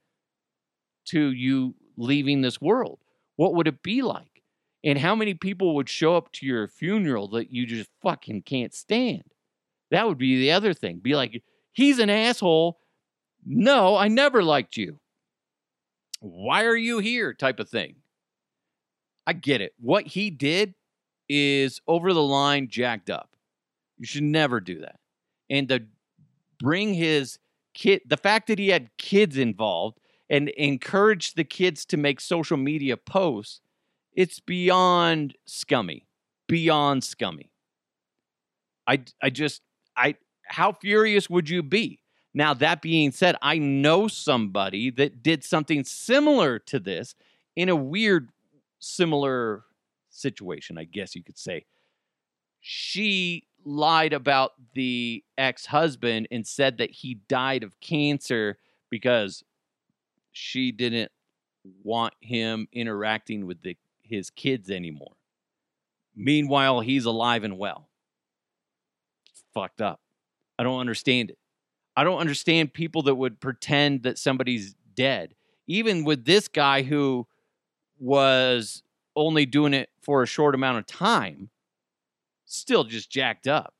to 1.06 1.32
you 1.32 1.74
leaving 1.96 2.40
this 2.40 2.60
world. 2.60 2.98
What 3.36 3.54
would 3.54 3.68
it 3.68 3.82
be 3.82 4.02
like? 4.02 4.27
And 4.88 4.98
how 4.98 5.14
many 5.14 5.34
people 5.34 5.74
would 5.74 5.90
show 5.90 6.16
up 6.16 6.32
to 6.32 6.46
your 6.46 6.66
funeral 6.66 7.28
that 7.32 7.52
you 7.52 7.66
just 7.66 7.90
fucking 8.00 8.40
can't 8.40 8.72
stand? 8.72 9.22
That 9.90 10.08
would 10.08 10.16
be 10.16 10.40
the 10.40 10.52
other 10.52 10.72
thing. 10.72 11.00
Be 11.00 11.14
like, 11.14 11.42
he's 11.72 11.98
an 11.98 12.08
asshole. 12.08 12.78
No, 13.44 13.96
I 13.96 14.08
never 14.08 14.42
liked 14.42 14.78
you. 14.78 14.98
Why 16.20 16.64
are 16.64 16.74
you 16.74 17.00
here? 17.00 17.34
Type 17.34 17.60
of 17.60 17.68
thing. 17.68 17.96
I 19.26 19.34
get 19.34 19.60
it. 19.60 19.74
What 19.78 20.06
he 20.06 20.30
did 20.30 20.72
is 21.28 21.82
over 21.86 22.14
the 22.14 22.22
line, 22.22 22.68
jacked 22.68 23.10
up. 23.10 23.28
You 23.98 24.06
should 24.06 24.22
never 24.22 24.58
do 24.58 24.80
that. 24.80 25.00
And 25.50 25.68
to 25.68 25.82
bring 26.58 26.94
his 26.94 27.38
kid, 27.74 28.00
the 28.06 28.16
fact 28.16 28.46
that 28.46 28.58
he 28.58 28.70
had 28.70 28.88
kids 28.96 29.36
involved 29.36 29.98
and 30.30 30.48
encouraged 30.48 31.36
the 31.36 31.44
kids 31.44 31.84
to 31.84 31.98
make 31.98 32.22
social 32.22 32.56
media 32.56 32.96
posts, 32.96 33.60
it's 34.18 34.40
beyond 34.40 35.36
scummy. 35.46 36.08
Beyond 36.48 37.04
scummy. 37.04 37.52
I, 38.84 39.04
I 39.22 39.30
just, 39.30 39.62
I, 39.96 40.16
how 40.44 40.72
furious 40.72 41.30
would 41.30 41.48
you 41.48 41.62
be? 41.62 42.00
Now, 42.34 42.52
that 42.54 42.82
being 42.82 43.12
said, 43.12 43.36
I 43.40 43.58
know 43.58 44.08
somebody 44.08 44.90
that 44.90 45.22
did 45.22 45.44
something 45.44 45.84
similar 45.84 46.58
to 46.58 46.80
this 46.80 47.14
in 47.54 47.68
a 47.68 47.76
weird 47.76 48.30
similar 48.80 49.62
situation, 50.10 50.78
I 50.78 50.84
guess 50.84 51.14
you 51.14 51.22
could 51.22 51.38
say. 51.38 51.66
She 52.58 53.44
lied 53.64 54.12
about 54.12 54.50
the 54.74 55.22
ex 55.36 55.66
husband 55.66 56.26
and 56.32 56.44
said 56.44 56.78
that 56.78 56.90
he 56.90 57.20
died 57.28 57.62
of 57.62 57.78
cancer 57.78 58.58
because 58.90 59.44
she 60.32 60.72
didn't 60.72 61.12
want 61.84 62.14
him 62.20 62.66
interacting 62.72 63.46
with 63.46 63.62
the, 63.62 63.76
his 64.08 64.30
kids 64.30 64.70
anymore. 64.70 65.16
Meanwhile, 66.14 66.80
he's 66.80 67.04
alive 67.04 67.44
and 67.44 67.58
well. 67.58 67.88
It's 69.30 69.44
fucked 69.54 69.80
up. 69.80 70.00
I 70.58 70.64
don't 70.64 70.80
understand 70.80 71.30
it. 71.30 71.38
I 71.96 72.04
don't 72.04 72.18
understand 72.18 72.72
people 72.72 73.02
that 73.02 73.14
would 73.14 73.40
pretend 73.40 74.02
that 74.02 74.18
somebody's 74.18 74.74
dead. 74.94 75.34
Even 75.66 76.04
with 76.04 76.24
this 76.24 76.48
guy 76.48 76.82
who 76.82 77.26
was 77.98 78.82
only 79.14 79.46
doing 79.46 79.74
it 79.74 79.90
for 80.00 80.22
a 80.22 80.26
short 80.26 80.54
amount 80.54 80.78
of 80.78 80.86
time, 80.86 81.50
still 82.46 82.84
just 82.84 83.10
jacked 83.10 83.46
up. 83.46 83.74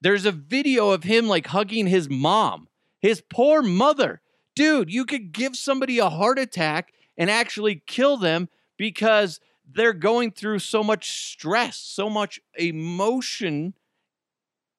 There's 0.00 0.26
a 0.26 0.32
video 0.32 0.90
of 0.90 1.04
him 1.04 1.26
like 1.26 1.46
hugging 1.48 1.86
his 1.86 2.08
mom, 2.08 2.68
his 3.00 3.22
poor 3.22 3.62
mother. 3.62 4.20
Dude, 4.54 4.92
you 4.92 5.04
could 5.04 5.32
give 5.32 5.56
somebody 5.56 5.98
a 5.98 6.10
heart 6.10 6.38
attack 6.38 6.92
and 7.16 7.30
actually 7.30 7.82
kill 7.86 8.16
them 8.16 8.48
because 8.82 9.38
they're 9.72 9.92
going 9.92 10.32
through 10.32 10.58
so 10.58 10.82
much 10.82 11.08
stress, 11.30 11.76
so 11.76 12.10
much 12.10 12.40
emotion 12.58 13.74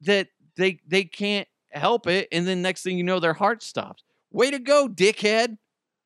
that 0.01 0.27
they 0.57 0.81
they 0.85 1.05
can't 1.05 1.47
help 1.71 2.05
it 2.05 2.27
and 2.33 2.45
then 2.45 2.61
next 2.61 2.83
thing 2.83 2.97
you 2.97 3.03
know 3.05 3.21
their 3.21 3.33
heart 3.33 3.63
stops. 3.63 4.03
Way 4.29 4.51
to 4.51 4.59
go, 4.59 4.89
dickhead. 4.89 5.57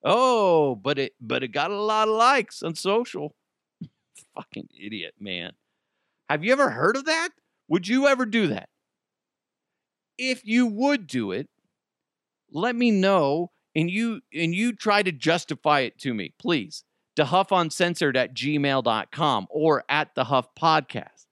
Oh, 0.03 0.75
but 0.75 0.99
it 0.99 1.15
but 1.19 1.41
it 1.41 1.47
got 1.47 1.71
a 1.71 1.81
lot 1.81 2.07
of 2.07 2.13
likes 2.13 2.61
on 2.61 2.75
social. 2.75 3.35
Fucking 4.35 4.69
idiot, 4.79 5.15
man. 5.19 5.53
Have 6.29 6.43
you 6.43 6.51
ever 6.51 6.69
heard 6.69 6.97
of 6.97 7.05
that? 7.05 7.29
Would 7.67 7.87
you 7.87 8.05
ever 8.05 8.27
do 8.27 8.45
that? 8.45 8.69
If 10.19 10.45
you 10.45 10.67
would 10.67 11.07
do 11.07 11.31
it, 11.31 11.49
let 12.51 12.75
me 12.75 12.91
know 12.91 13.49
and 13.75 13.89
you 13.89 14.21
and 14.31 14.53
you 14.53 14.73
try 14.73 15.01
to 15.01 15.11
justify 15.11 15.79
it 15.79 15.97
to 16.01 16.13
me, 16.13 16.35
please. 16.37 16.83
DeHuffUncensored 17.17 18.15
at 18.15 18.33
gmail.com 18.33 19.47
or 19.49 19.83
at 19.89 20.15
DeHuff 20.15 20.45
Podcast. 20.57 21.25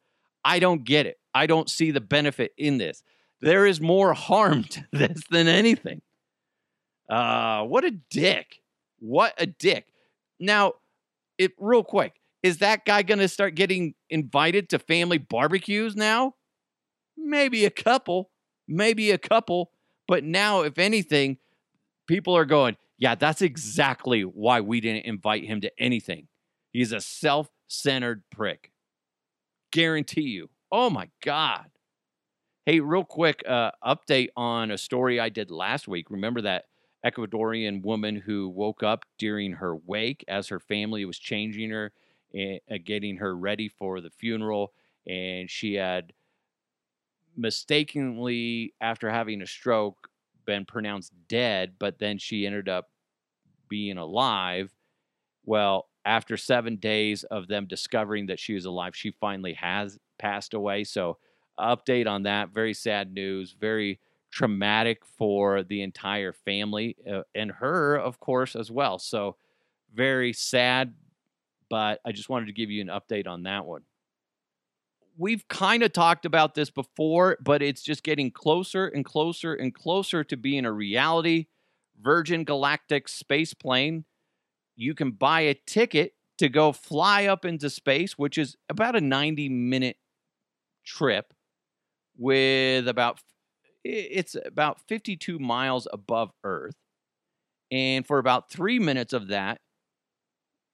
I 0.43 0.59
don't 0.59 0.83
get 0.83 1.05
it. 1.05 1.19
I 1.33 1.47
don't 1.47 1.69
see 1.69 1.91
the 1.91 2.01
benefit 2.01 2.53
in 2.57 2.77
this. 2.77 3.03
There 3.41 3.65
is 3.65 3.79
more 3.79 4.13
harm 4.13 4.63
to 4.63 4.85
this 4.91 5.23
than 5.29 5.47
anything. 5.47 6.01
Uh, 7.09 7.63
what 7.63 7.85
a 7.85 7.91
dick. 7.91 8.61
What 8.99 9.33
a 9.37 9.45
dick. 9.45 9.85
Now, 10.39 10.73
it 11.37 11.51
real 11.59 11.83
quick, 11.83 12.13
is 12.41 12.57
that 12.59 12.85
guy 12.85 13.03
going 13.03 13.19
to 13.19 13.27
start 13.27 13.55
getting 13.55 13.93
invited 14.09 14.69
to 14.69 14.79
family 14.79 15.17
barbecues 15.17 15.95
now? 15.95 16.35
Maybe 17.17 17.65
a 17.65 17.69
couple, 17.69 18.31
maybe 18.67 19.11
a 19.11 19.17
couple, 19.17 19.71
but 20.07 20.23
now 20.23 20.61
if 20.61 20.77
anything, 20.77 21.37
people 22.07 22.35
are 22.35 22.45
going, 22.45 22.77
yeah, 22.97 23.15
that's 23.15 23.41
exactly 23.41 24.21
why 24.21 24.61
we 24.61 24.79
didn't 24.79 25.05
invite 25.05 25.45
him 25.45 25.61
to 25.61 25.71
anything. 25.77 26.27
He's 26.71 26.91
a 26.91 27.01
self-centered 27.01 28.23
prick. 28.31 28.71
Guarantee 29.71 30.21
you. 30.21 30.49
Oh 30.71 30.89
my 30.89 31.09
god. 31.23 31.67
Hey, 32.65 32.79
real 32.79 33.03
quick 33.03 33.43
uh, 33.47 33.71
update 33.85 34.29
on 34.35 34.71
a 34.71 34.77
story 34.77 35.19
I 35.19 35.29
did 35.29 35.51
last 35.51 35.87
week. 35.87 36.09
Remember 36.09 36.41
that 36.41 36.65
Ecuadorian 37.05 37.83
woman 37.83 38.15
who 38.15 38.49
woke 38.49 38.81
up 38.81 39.05
during 39.19 39.53
her 39.53 39.75
wake 39.75 40.25
as 40.27 40.47
her 40.47 40.59
family 40.59 41.05
was 41.05 41.19
changing 41.19 41.69
her 41.69 41.91
and 42.33 42.59
uh, 42.71 42.77
getting 42.83 43.17
her 43.17 43.35
ready 43.35 43.69
for 43.69 44.01
the 44.01 44.09
funeral. 44.09 44.73
And 45.07 45.49
she 45.49 45.75
had 45.75 46.13
mistakenly, 47.37 48.73
after 48.81 49.11
having 49.11 49.41
a 49.41 49.47
stroke, 49.47 50.09
been 50.45 50.65
pronounced 50.65 51.13
dead, 51.27 51.73
but 51.79 51.99
then 51.99 52.17
she 52.17 52.45
ended 52.45 52.69
up 52.69 52.89
being 53.69 53.97
alive. 53.97 54.73
Well, 55.45 55.87
after 56.05 56.37
seven 56.37 56.77
days 56.77 57.23
of 57.25 57.47
them 57.47 57.65
discovering 57.65 58.27
that 58.27 58.39
she 58.39 58.53
was 58.53 58.65
alive, 58.65 58.95
she 58.95 59.11
finally 59.11 59.53
has 59.53 59.99
passed 60.17 60.53
away. 60.53 60.83
So, 60.83 61.17
update 61.59 62.07
on 62.07 62.23
that. 62.23 62.49
Very 62.49 62.73
sad 62.73 63.13
news. 63.13 63.55
Very 63.59 63.99
traumatic 64.31 65.05
for 65.05 65.63
the 65.63 65.81
entire 65.81 66.33
family 66.33 66.95
uh, 67.09 67.21
and 67.33 67.51
her, 67.51 67.95
of 67.95 68.19
course, 68.19 68.55
as 68.55 68.69
well. 68.69 68.99
So, 68.99 69.37
very 69.93 70.33
sad, 70.33 70.93
but 71.69 72.01
I 72.05 72.11
just 72.11 72.29
wanted 72.29 72.47
to 72.47 72.53
give 72.53 72.69
you 72.69 72.81
an 72.81 72.87
update 72.87 73.27
on 73.27 73.43
that 73.43 73.65
one. 73.65 73.83
We've 75.17 75.47
kind 75.47 75.83
of 75.83 75.93
talked 75.93 76.25
about 76.25 76.55
this 76.55 76.69
before, 76.69 77.37
but 77.41 77.61
it's 77.61 77.81
just 77.81 78.03
getting 78.03 78.31
closer 78.31 78.87
and 78.87 79.05
closer 79.05 79.53
and 79.53 79.73
closer 79.73 80.23
to 80.25 80.35
being 80.35 80.65
a 80.65 80.71
reality. 80.71 81.47
Virgin 82.01 82.43
Galactic 82.43 83.07
space 83.07 83.53
plane, 83.53 84.03
you 84.75 84.93
can 84.93 85.11
buy 85.11 85.41
a 85.41 85.53
ticket 85.53 86.13
to 86.37 86.49
go 86.49 86.73
fly 86.73 87.25
up 87.25 87.45
into 87.45 87.69
space, 87.69 88.17
which 88.17 88.37
is 88.37 88.57
about 88.69 88.95
a 88.95 89.01
90 89.01 89.47
minute 89.49 89.97
trip 90.85 91.33
with 92.17 92.87
about 92.87 93.19
it's 93.83 94.35
about 94.45 94.81
52 94.87 95.39
miles 95.39 95.87
above 95.93 96.31
Earth. 96.43 96.75
And 97.71 98.05
for 98.05 98.17
about 98.17 98.49
three 98.49 98.79
minutes 98.79 99.13
of 99.13 99.27
that, 99.27 99.61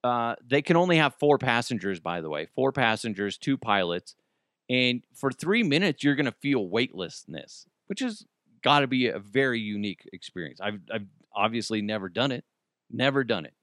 uh, 0.04 0.36
they 0.44 0.62
can 0.62 0.78
only 0.78 0.98
have 0.98 1.16
four 1.20 1.38
passengers, 1.38 2.00
by 2.00 2.22
the 2.22 2.30
way, 2.30 2.48
four 2.56 2.72
passengers, 2.72 3.38
two 3.38 3.58
pilots. 3.58 4.16
And 4.72 5.04
for 5.14 5.32
three 5.32 5.64
minutes, 5.64 6.02
you're 6.02 6.16
going 6.16 6.28
to 6.28 6.32
feel 6.32 6.66
weightlessness, 6.66 7.66
which 7.88 8.00
has 8.00 8.26
got 8.64 8.80
to 8.80 8.88
be 8.88 9.10
a 9.10 9.20
very 9.20 9.60
unique 9.60 10.08
experience. 10.14 10.62
I've, 10.62 10.80
I've 10.92 11.08
obviously 11.36 11.82
never 11.82 12.08
done 12.08 12.32
it, 12.32 12.46
never 12.90 13.26
done 13.26 13.44
it, 13.44 13.54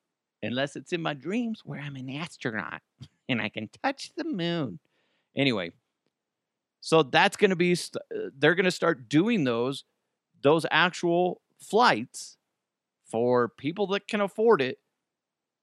unless 0.43 0.77
it's 0.77 0.93
in 0.93 1.01
my 1.01 1.15
dreams 1.15 1.63
where 1.65 1.81
I'm 1.81 1.97
an 1.97 2.11
astronaut 2.11 2.83
and 3.29 3.41
I 3.41 3.49
can 3.49 3.71
touch 3.83 4.13
the 4.19 4.25
moon. 4.25 4.81
Anyway, 5.35 5.73
so 6.83 7.03
that's 7.03 7.39
going 7.39 7.51
to 7.51 7.57
be, 7.57 7.75
st- 7.75 8.03
uh, 8.15 8.29
they're 8.37 8.55
going 8.55 8.65
to 8.65 8.71
start 8.71 9.09
doing 9.09 9.45
those, 9.45 9.85
those 10.43 10.67
actual 10.71 11.41
flights 11.59 12.37
for 13.07 13.49
people 13.49 13.87
that 13.89 14.09
can 14.09 14.21
afford 14.21 14.61
it. 14.61 14.79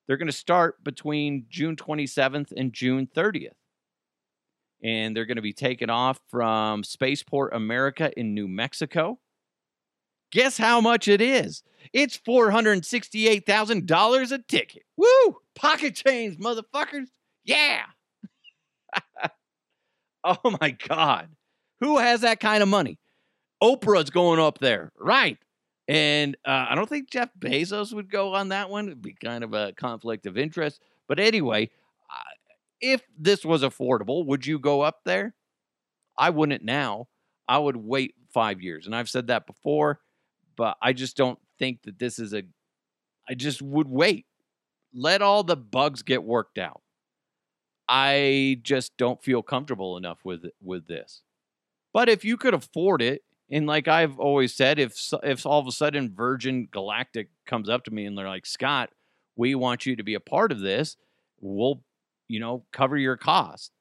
They're 0.07 0.17
going 0.17 0.25
to 0.25 0.33
start 0.33 0.83
between 0.83 1.45
June 1.49 1.75
27th 1.75 2.51
and 2.57 2.73
June 2.73 3.07
30th. 3.15 3.51
And 4.85 5.17
they're 5.17 5.25
going 5.25 5.37
to 5.37 5.41
be 5.41 5.51
taken 5.51 5.89
off 5.89 6.19
from 6.29 6.83
Spaceport 6.83 7.55
America 7.55 8.11
in 8.15 8.35
New 8.35 8.47
Mexico. 8.47 9.17
Guess 10.31 10.59
how 10.59 10.79
much 10.79 11.07
it 11.07 11.21
is? 11.21 11.63
It's 11.91 12.19
$468,000 12.19 14.31
a 14.31 14.37
ticket. 14.47 14.83
Woo! 14.95 15.37
Pocket 15.55 15.95
change, 15.95 16.37
motherfuckers. 16.37 17.07
Yeah. 17.43 17.81
oh 20.23 20.55
my 20.61 20.77
God. 20.87 21.29
Who 21.79 21.97
has 21.97 22.21
that 22.21 22.39
kind 22.39 22.61
of 22.61 22.69
money? 22.69 22.99
Oprah's 23.63 24.11
going 24.11 24.39
up 24.39 24.59
there. 24.59 24.91
Right. 24.99 25.39
And 25.87 26.37
uh, 26.45 26.67
I 26.69 26.75
don't 26.75 26.89
think 26.89 27.09
Jeff 27.09 27.29
Bezos 27.39 27.91
would 27.93 28.11
go 28.11 28.35
on 28.35 28.49
that 28.49 28.69
one. 28.69 28.85
It'd 28.85 29.01
be 29.01 29.15
kind 29.15 29.43
of 29.43 29.53
a 29.53 29.73
conflict 29.73 30.27
of 30.27 30.37
interest. 30.37 30.79
But 31.07 31.19
anyway, 31.19 31.71
if 32.91 33.01
this 33.17 33.43
was 33.43 33.63
affordable, 33.63 34.25
would 34.25 34.45
you 34.45 34.59
go 34.59 34.81
up 34.81 35.01
there? 35.05 35.35
I 36.17 36.29
wouldn't 36.29 36.63
now. 36.63 37.07
I 37.47 37.57
would 37.57 37.77
wait 37.77 38.15
five 38.33 38.61
years. 38.61 38.85
And 38.85 38.95
I've 38.95 39.09
said 39.09 39.27
that 39.27 39.47
before, 39.47 39.99
but 40.55 40.77
I 40.81 40.93
just 40.93 41.17
don't 41.17 41.39
think 41.59 41.83
that 41.83 41.99
this 41.99 42.19
is 42.19 42.33
a. 42.33 42.43
I 43.29 43.33
just 43.33 43.61
would 43.61 43.87
wait. 43.87 44.25
Let 44.93 45.21
all 45.21 45.43
the 45.43 45.57
bugs 45.57 46.03
get 46.03 46.23
worked 46.23 46.57
out. 46.57 46.81
I 47.87 48.59
just 48.63 48.97
don't 48.97 49.23
feel 49.23 49.43
comfortable 49.43 49.97
enough 49.97 50.19
with 50.23 50.45
with 50.61 50.87
this. 50.87 51.21
But 51.93 52.09
if 52.09 52.25
you 52.25 52.37
could 52.37 52.53
afford 52.53 53.01
it, 53.01 53.23
and 53.49 53.67
like 53.67 53.87
I've 53.87 54.19
always 54.19 54.53
said, 54.53 54.79
if 54.79 54.97
if 55.23 55.45
all 55.45 55.59
of 55.59 55.67
a 55.67 55.71
sudden 55.71 56.13
Virgin 56.15 56.67
Galactic 56.71 57.29
comes 57.45 57.69
up 57.69 57.83
to 57.85 57.91
me 57.91 58.05
and 58.05 58.17
they're 58.17 58.27
like, 58.27 58.45
Scott, 58.45 58.89
we 59.35 59.55
want 59.55 59.85
you 59.85 59.95
to 59.95 60.03
be 60.03 60.13
a 60.13 60.19
part 60.19 60.51
of 60.51 60.59
this, 60.59 60.97
we'll, 61.39 61.83
you 62.27 62.39
know, 62.39 62.65
cover 62.71 62.97
your 62.97 63.17
cost. 63.17 63.71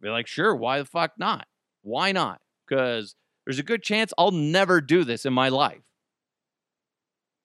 Be 0.00 0.08
like, 0.08 0.26
sure, 0.26 0.54
why 0.54 0.78
the 0.78 0.84
fuck 0.84 1.12
not? 1.18 1.46
Why 1.82 2.12
not? 2.12 2.40
Because 2.66 3.14
there's 3.44 3.58
a 3.58 3.64
good 3.64 3.82
chance 3.82 4.12
I'll 4.18 4.32
never 4.32 4.80
do 4.80 5.04
this 5.04 5.24
in 5.24 5.32
my 5.32 5.48
life. 5.48 5.82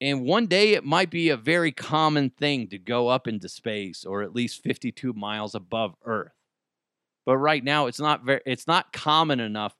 And 0.01 0.25
one 0.25 0.47
day 0.47 0.73
it 0.73 0.83
might 0.83 1.11
be 1.11 1.29
a 1.29 1.37
very 1.37 1.71
common 1.71 2.31
thing 2.31 2.67
to 2.69 2.79
go 2.79 3.07
up 3.07 3.27
into 3.27 3.47
space 3.47 4.03
or 4.03 4.23
at 4.23 4.33
least 4.33 4.63
52 4.63 5.13
miles 5.13 5.53
above 5.53 5.93
Earth. 6.03 6.33
But 7.23 7.37
right 7.37 7.63
now 7.63 7.85
it's 7.85 7.99
not 7.99 8.25
very 8.25 8.41
it's 8.47 8.65
not 8.65 8.91
common 8.91 9.39
enough 9.39 9.75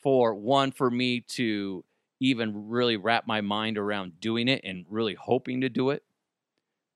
for 0.00 0.34
one 0.34 0.70
for 0.70 0.88
me 0.90 1.22
to 1.22 1.84
even 2.20 2.68
really 2.68 2.96
wrap 2.96 3.26
my 3.26 3.40
mind 3.40 3.76
around 3.76 4.20
doing 4.20 4.46
it 4.46 4.60
and 4.62 4.86
really 4.88 5.14
hoping 5.14 5.62
to 5.62 5.68
do 5.68 5.90
it. 5.90 6.04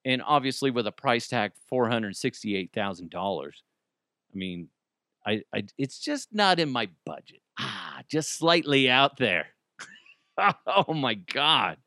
And 0.04 0.22
obviously 0.24 0.70
with 0.70 0.86
a 0.86 0.92
price 0.92 1.28
tag 1.28 1.52
$468,000. 1.72 3.46
I 4.32 4.36
mean, 4.36 4.68
I, 5.26 5.42
I 5.52 5.64
it's 5.76 5.98
just 5.98 6.28
not 6.32 6.58
in 6.58 6.70
my 6.70 6.88
budget. 7.04 7.40
Ah, 7.58 8.02
just 8.08 8.36
slightly 8.36 8.88
out 8.88 9.16
there. 9.18 9.48
oh 10.66 10.94
my 10.94 11.14
god. 11.14 11.78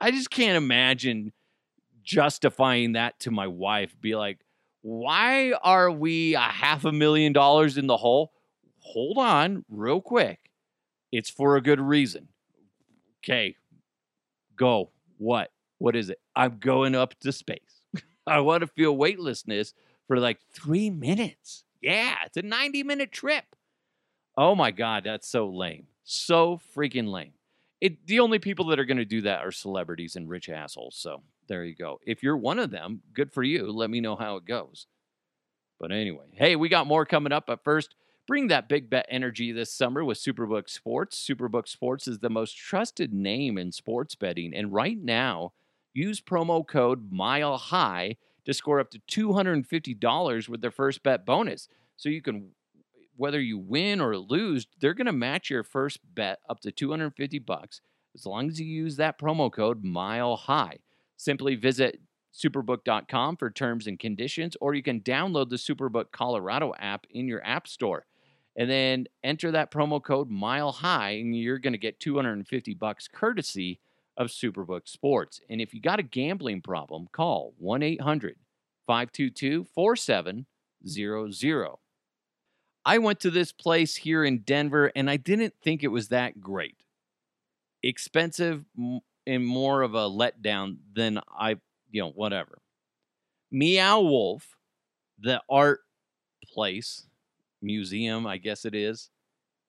I 0.00 0.10
just 0.10 0.30
can't 0.30 0.56
imagine 0.56 1.32
justifying 2.02 2.92
that 2.92 3.18
to 3.20 3.30
my 3.30 3.46
wife. 3.46 3.96
Be 4.00 4.16
like, 4.16 4.38
why 4.82 5.52
are 5.62 5.90
we 5.90 6.34
a 6.34 6.40
half 6.40 6.84
a 6.84 6.92
million 6.92 7.32
dollars 7.32 7.78
in 7.78 7.86
the 7.86 7.96
hole? 7.96 8.32
Hold 8.80 9.18
on, 9.18 9.64
real 9.68 10.00
quick. 10.00 10.50
It's 11.10 11.30
for 11.30 11.56
a 11.56 11.62
good 11.62 11.80
reason. 11.80 12.28
Okay, 13.24 13.56
go. 14.56 14.90
What? 15.18 15.50
What 15.78 15.96
is 15.96 16.10
it? 16.10 16.20
I'm 16.36 16.58
going 16.58 16.94
up 16.94 17.18
to 17.20 17.32
space. 17.32 17.82
I 18.26 18.40
want 18.40 18.60
to 18.60 18.66
feel 18.66 18.96
weightlessness 18.96 19.74
for 20.06 20.18
like 20.18 20.38
three 20.52 20.90
minutes. 20.90 21.64
Yeah, 21.80 22.14
it's 22.26 22.36
a 22.36 22.42
90 22.42 22.82
minute 22.82 23.10
trip. 23.10 23.56
Oh 24.36 24.54
my 24.54 24.70
God, 24.70 25.04
that's 25.04 25.28
so 25.28 25.48
lame. 25.48 25.86
So 26.04 26.60
freaking 26.76 27.10
lame 27.10 27.32
it 27.80 28.06
the 28.06 28.20
only 28.20 28.38
people 28.38 28.66
that 28.66 28.78
are 28.78 28.84
going 28.84 28.96
to 28.96 29.04
do 29.04 29.22
that 29.22 29.44
are 29.44 29.52
celebrities 29.52 30.16
and 30.16 30.28
rich 30.28 30.48
assholes. 30.48 30.96
So 30.96 31.22
there 31.48 31.64
you 31.64 31.74
go. 31.74 32.00
If 32.06 32.22
you're 32.22 32.36
one 32.36 32.58
of 32.58 32.70
them, 32.70 33.02
good 33.12 33.32
for 33.32 33.42
you. 33.42 33.70
Let 33.70 33.90
me 33.90 34.00
know 34.00 34.16
how 34.16 34.36
it 34.36 34.44
goes. 34.44 34.86
But 35.78 35.92
anyway, 35.92 36.26
hey, 36.32 36.56
we 36.56 36.68
got 36.68 36.86
more 36.86 37.04
coming 37.04 37.32
up. 37.32 37.46
But 37.46 37.62
first, 37.62 37.94
bring 38.26 38.48
that 38.48 38.68
big 38.68 38.88
bet 38.88 39.06
energy 39.10 39.52
this 39.52 39.72
summer 39.72 40.04
with 40.04 40.18
Superbook 40.18 40.70
Sports. 40.70 41.24
Superbook 41.24 41.68
Sports 41.68 42.08
is 42.08 42.20
the 42.20 42.30
most 42.30 42.56
trusted 42.56 43.12
name 43.12 43.58
in 43.58 43.72
sports 43.72 44.14
betting. 44.14 44.54
And 44.54 44.72
right 44.72 44.98
now, 44.98 45.52
use 45.96 46.20
promo 46.20 46.66
code 46.66 47.10
Mile 47.10 47.56
High 47.56 48.16
to 48.44 48.54
score 48.54 48.78
up 48.78 48.90
to 48.90 49.00
$250 49.10 50.48
with 50.48 50.60
their 50.60 50.70
first 50.70 51.02
bet 51.02 51.26
bonus. 51.26 51.68
So 51.96 52.08
you 52.08 52.22
can 52.22 52.50
whether 53.16 53.40
you 53.40 53.56
win 53.56 54.00
or 54.00 54.18
lose, 54.18 54.66
they're 54.78 54.92
going 54.92 55.06
to 55.06 55.12
match 55.12 55.48
your 55.48 55.62
first 55.62 56.00
bet 56.14 56.38
up 56.50 56.60
to 56.60 56.70
250 56.70 57.38
bucks 57.38 57.80
as 58.14 58.26
long 58.26 58.48
as 58.48 58.60
you 58.60 58.66
use 58.66 58.96
that 58.96 59.18
promo 59.18 59.50
code 59.50 59.82
mile 59.82 60.36
high. 60.36 60.76
Simply 61.16 61.54
visit 61.54 61.98
superbook.com 62.34 63.38
for 63.38 63.50
terms 63.50 63.86
and 63.86 63.98
conditions 63.98 64.56
or 64.60 64.74
you 64.74 64.82
can 64.82 65.00
download 65.00 65.48
the 65.48 65.56
Superbook 65.56 66.12
Colorado 66.12 66.74
app 66.78 67.06
in 67.10 67.26
your 67.26 67.42
app 67.42 67.66
store 67.66 68.04
and 68.54 68.70
then 68.70 69.06
enter 69.24 69.50
that 69.50 69.70
promo 69.70 70.02
code 70.02 70.30
mile 70.30 70.72
high 70.72 71.12
and 71.12 71.34
you're 71.34 71.58
going 71.58 71.72
to 71.72 71.78
get 71.78 71.98
250 71.98 72.74
bucks 72.74 73.08
courtesy 73.08 73.80
of 74.16 74.28
Superbook 74.28 74.88
Sports. 74.88 75.40
And 75.48 75.60
if 75.60 75.74
you 75.74 75.80
got 75.80 76.00
a 76.00 76.02
gambling 76.02 76.62
problem, 76.62 77.08
call 77.12 77.54
1-800-522-4700. 78.88 81.76
I 82.84 82.98
went 82.98 83.20
to 83.20 83.30
this 83.30 83.52
place 83.52 83.96
here 83.96 84.24
in 84.24 84.38
Denver 84.38 84.90
and 84.94 85.10
I 85.10 85.16
didn't 85.16 85.54
think 85.62 85.82
it 85.82 85.88
was 85.88 86.08
that 86.08 86.40
great. 86.40 86.84
Expensive 87.82 88.64
and 89.26 89.44
more 89.44 89.82
of 89.82 89.94
a 89.94 90.08
letdown 90.08 90.76
than 90.94 91.20
I, 91.28 91.56
you 91.90 92.02
know, 92.02 92.10
whatever. 92.10 92.62
Meow 93.50 94.00
Wolf, 94.00 94.56
the 95.18 95.42
art 95.50 95.80
place, 96.44 97.06
museum, 97.60 98.26
I 98.26 98.38
guess 98.38 98.64
it 98.64 98.74
is, 98.74 99.10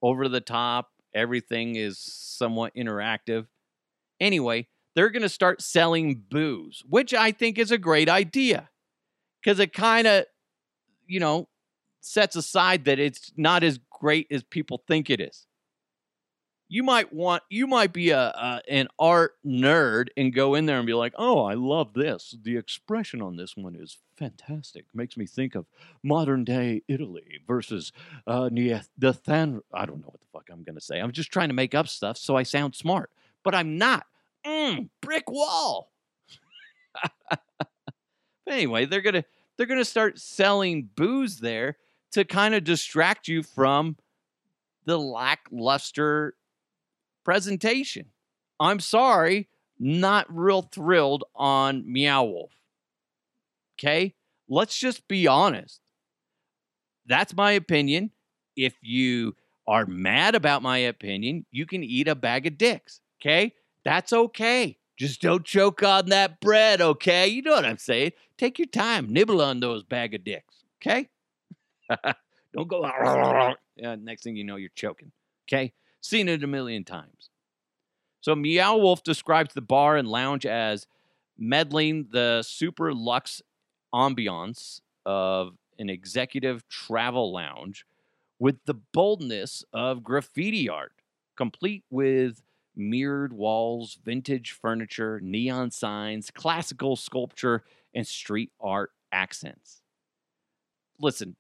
over 0.02 0.30
the 0.30 0.42
top. 0.42 0.92
Everything 1.16 1.76
is 1.76 1.98
somewhat 1.98 2.76
interactive. 2.76 3.48
Anyway, 4.20 4.68
they're 4.96 5.10
going 5.10 5.22
to 5.22 5.30
start 5.30 5.62
selling 5.62 6.24
booze, 6.30 6.84
which 6.88 7.14
I 7.14 7.32
think 7.32 7.58
is 7.58 7.72
a 7.72 7.78
great 7.78 8.10
idea 8.10 8.70
because 9.42 9.60
it 9.60 9.74
kind 9.74 10.08
of, 10.08 10.26
you 11.06 11.20
know, 11.20 11.48
sets 12.02 12.36
aside 12.36 12.86
that 12.86 13.00
it's 13.00 13.32
not 13.38 13.64
as 13.64 13.80
great 14.00 14.28
as 14.32 14.44
people 14.44 14.84
think 14.88 15.10
it 15.10 15.20
is. 15.20 15.46
You 16.70 16.84
might 16.84 17.14
want 17.14 17.44
you 17.50 17.66
might 17.66 17.94
be 17.94 18.10
a, 18.10 18.20
a, 18.20 18.62
an 18.68 18.90
art 19.00 19.36
nerd 19.46 20.08
and 20.18 20.34
go 20.34 20.54
in 20.54 20.66
there 20.66 20.78
and 20.78 20.86
be 20.86 20.94
like, 20.94 21.14
"Oh, 21.18 21.46
I 21.46 21.54
love 21.54 21.94
this. 21.94 22.36
The 22.42 22.58
expression 22.58 23.22
on 23.22 23.38
this 23.38 23.56
one 23.56 23.74
is 23.74 24.00
fantastic. 24.18 24.84
Makes 24.94 25.16
me 25.16 25.26
think 25.26 25.56
of 25.56 25.66
modern 26.04 26.44
day 26.44 26.82
Italy 26.90 27.40
versus 27.48 27.94
uh, 28.26 28.50
the 28.50 29.18
Than. 29.24 29.62
I 29.74 29.86
don't 29.86 30.02
know 30.02 30.10
what 30.10 30.20
the 30.20 30.28
fuck 30.34 30.50
I'm 30.52 30.64
gonna 30.64 30.82
say. 30.82 31.00
I'm 31.00 31.14
just 31.14 31.32
trying 31.32 31.48
to 31.48 31.56
make 31.56 31.74
up 31.74 31.88
stuff 31.88 32.18
so 32.18 32.36
I 32.36 32.44
sound 32.44 32.76
smart, 32.76 33.12
but 33.48 33.56
I'm 33.56 33.78
not. 33.78 34.06
Mm, 34.46 34.90
brick 35.02 35.32
wall. 35.32 35.90
But 37.30 38.54
anyway, 38.54 38.86
they're 38.86 39.02
gonna 39.02 39.24
they're 39.56 39.68
gonna 39.68 39.86
start 39.86 40.20
selling 40.20 40.90
booze 40.96 41.40
there 41.40 41.78
to 42.12 42.26
kind 42.26 42.56
of 42.56 42.66
distract 42.66 43.30
you 43.30 43.42
from 43.42 43.96
the 44.86 45.00
lackluster 45.00 46.36
presentation. 47.24 48.08
I'm 48.60 48.82
sorry, 48.82 49.48
not 49.80 50.28
real 50.30 50.62
thrilled 50.62 51.24
on 51.34 51.90
Meow 51.90 52.24
Wolf. 52.26 52.52
Okay? 53.78 54.14
Let's 54.50 54.78
just 54.78 55.08
be 55.08 55.28
honest. 55.28 55.80
That's 57.06 57.34
my 57.34 57.52
opinion. 57.52 58.12
If 58.58 58.76
you 58.82 59.36
are 59.68 59.86
mad 59.86 60.36
about 60.36 60.62
my 60.62 60.80
opinion, 60.80 61.46
you 61.52 61.66
can 61.66 61.84
eat 61.84 62.10
a 62.10 62.16
bag 62.16 62.46
of 62.46 62.58
dicks. 62.58 63.00
Okay? 63.20 63.54
That's 63.84 64.14
okay. 64.14 64.78
Just 64.98 65.22
don't 65.22 65.46
choke 65.46 65.84
on 65.84 66.08
that 66.08 66.40
bread, 66.42 66.82
okay? 66.82 67.28
You 67.28 67.44
know 67.44 67.52
what 67.52 67.66
I'm 67.66 67.78
saying. 67.78 68.14
Take 68.38 68.58
your 68.58 68.68
time, 68.68 69.12
nibble 69.12 69.42
on 69.42 69.60
those 69.60 69.84
bag 69.84 70.16
of 70.16 70.24
dicks, 70.24 70.64
okay? 70.82 71.10
don't 72.54 72.68
go, 72.68 72.82
yeah, 73.76 73.96
next 73.96 74.24
thing 74.24 74.36
you 74.36 74.44
know, 74.44 74.56
you're 74.56 74.70
choking, 74.76 75.12
okay? 75.48 75.74
Seen 76.02 76.28
it 76.28 76.44
a 76.44 76.48
million 76.48 76.84
times. 76.84 77.30
So 78.22 78.36
Meow 78.36 78.78
Wolf 78.78 79.04
describes 79.04 79.54
the 79.54 79.62
bar 79.62 79.96
and 79.96 80.08
lounge 80.08 80.46
as 80.46 80.88
meddling 81.38 82.08
the 82.12 82.44
super 82.44 82.94
luxe 82.94 83.42
ambiance 83.94 84.82
of 85.06 85.54
an 85.80 85.90
executive 85.90 86.68
travel 86.68 87.32
lounge 87.32 87.86
with 88.40 88.58
the 88.66 88.74
boldness 88.74 89.64
of 89.74 90.04
graffiti 90.04 90.68
art, 90.68 90.94
complete 91.36 91.84
with 91.90 92.42
mirrored 92.78 93.34
walls, 93.34 93.98
vintage 94.04 94.52
furniture, 94.52 95.20
neon 95.22 95.72
signs, 95.72 96.32
classical 96.32 96.96
sculpture, 96.96 97.64
and 97.94 98.08
street 98.08 98.52
art 98.60 98.92
accents. 99.12 99.82
Listen, 101.00 101.36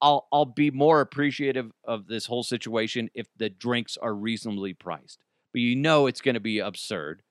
I'll 0.00 0.28
I'll 0.32 0.44
be 0.44 0.70
more 0.70 1.00
appreciative 1.00 1.72
of 1.84 2.06
this 2.06 2.26
whole 2.26 2.42
situation 2.42 3.10
if 3.14 3.26
the 3.36 3.50
drinks 3.50 3.96
are 3.96 4.14
reasonably 4.14 4.74
priced. 4.74 5.24
But 5.52 5.60
you 5.60 5.76
know 5.76 6.06
it's 6.06 6.20
going 6.20 6.34
to 6.34 6.40
be 6.40 6.58
absurd. 6.58 7.22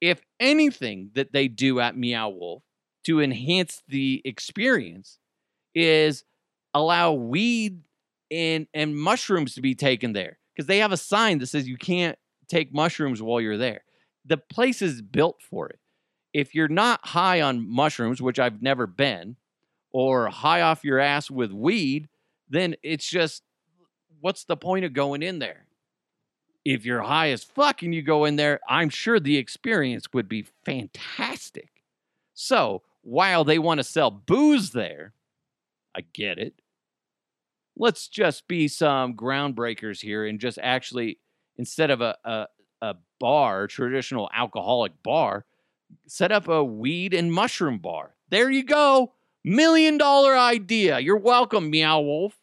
If 0.00 0.22
anything 0.38 1.10
that 1.14 1.32
they 1.32 1.48
do 1.48 1.80
at 1.80 1.96
Meow 1.96 2.30
Wolf 2.30 2.62
to 3.04 3.20
enhance 3.20 3.82
the 3.88 4.22
experience 4.24 5.18
is 5.74 6.24
allow 6.72 7.12
weed 7.12 7.82
and 8.30 8.66
and 8.72 8.96
mushrooms 8.96 9.54
to 9.54 9.60
be 9.60 9.74
taken 9.74 10.12
there 10.12 10.38
because 10.54 10.66
they 10.66 10.78
have 10.78 10.92
a 10.92 10.96
sign 10.96 11.38
that 11.38 11.48
says 11.48 11.68
you 11.68 11.76
can't 11.76 12.18
take 12.50 12.74
mushrooms 12.74 13.22
while 13.22 13.40
you're 13.40 13.56
there. 13.56 13.82
The 14.26 14.36
place 14.36 14.82
is 14.82 15.00
built 15.00 15.40
for 15.40 15.68
it. 15.68 15.78
If 16.32 16.54
you're 16.54 16.68
not 16.68 17.06
high 17.06 17.40
on 17.40 17.68
mushrooms, 17.68 18.20
which 18.20 18.38
I've 18.38 18.62
never 18.62 18.86
been, 18.86 19.36
or 19.92 20.28
high 20.28 20.60
off 20.60 20.84
your 20.84 20.98
ass 20.98 21.30
with 21.30 21.52
weed, 21.52 22.08
then 22.48 22.76
it's 22.82 23.08
just 23.08 23.42
what's 24.20 24.44
the 24.44 24.56
point 24.56 24.84
of 24.84 24.92
going 24.92 25.22
in 25.22 25.38
there? 25.38 25.66
If 26.64 26.84
you're 26.84 27.02
high 27.02 27.30
as 27.30 27.42
fuck 27.42 27.82
and 27.82 27.94
you 27.94 28.02
go 28.02 28.26
in 28.26 28.36
there, 28.36 28.60
I'm 28.68 28.90
sure 28.90 29.18
the 29.18 29.38
experience 29.38 30.12
would 30.12 30.28
be 30.28 30.46
fantastic. 30.64 31.70
So 32.34 32.82
while 33.02 33.44
they 33.44 33.58
want 33.58 33.78
to 33.78 33.84
sell 33.84 34.10
booze 34.10 34.70
there, 34.70 35.14
I 35.96 36.02
get 36.12 36.38
it. 36.38 36.54
Let's 37.76 38.08
just 38.08 38.46
be 38.46 38.68
some 38.68 39.14
groundbreakers 39.14 40.02
here 40.02 40.26
and 40.26 40.38
just 40.38 40.58
actually, 40.62 41.18
instead 41.60 41.90
of 41.90 42.00
a, 42.00 42.16
a, 42.24 42.46
a 42.80 42.94
bar, 43.20 43.66
traditional 43.66 44.30
alcoholic 44.34 44.92
bar, 45.02 45.44
set 46.06 46.32
up 46.32 46.48
a 46.48 46.64
weed 46.64 47.12
and 47.12 47.30
mushroom 47.30 47.76
bar. 47.78 48.14
There 48.30 48.50
you 48.50 48.64
go. 48.64 49.12
Million 49.44 49.98
dollar 49.98 50.34
idea. 50.34 50.98
You're 51.00 51.18
welcome, 51.18 51.68
Meow 51.68 52.00
Wolf. 52.00 52.38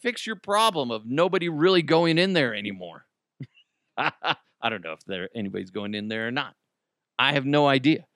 Fix 0.00 0.24
your 0.24 0.36
problem 0.36 0.92
of 0.92 1.04
nobody 1.04 1.48
really 1.48 1.82
going 1.82 2.16
in 2.16 2.32
there 2.32 2.54
anymore. 2.54 3.06
I 3.96 4.36
don't 4.68 4.84
know 4.84 4.92
if 4.92 5.04
there 5.04 5.28
anybody's 5.34 5.70
going 5.70 5.94
in 5.94 6.06
there 6.06 6.28
or 6.28 6.30
not. 6.30 6.54
I 7.18 7.32
have 7.32 7.44
no 7.44 7.66
idea. 7.66 8.06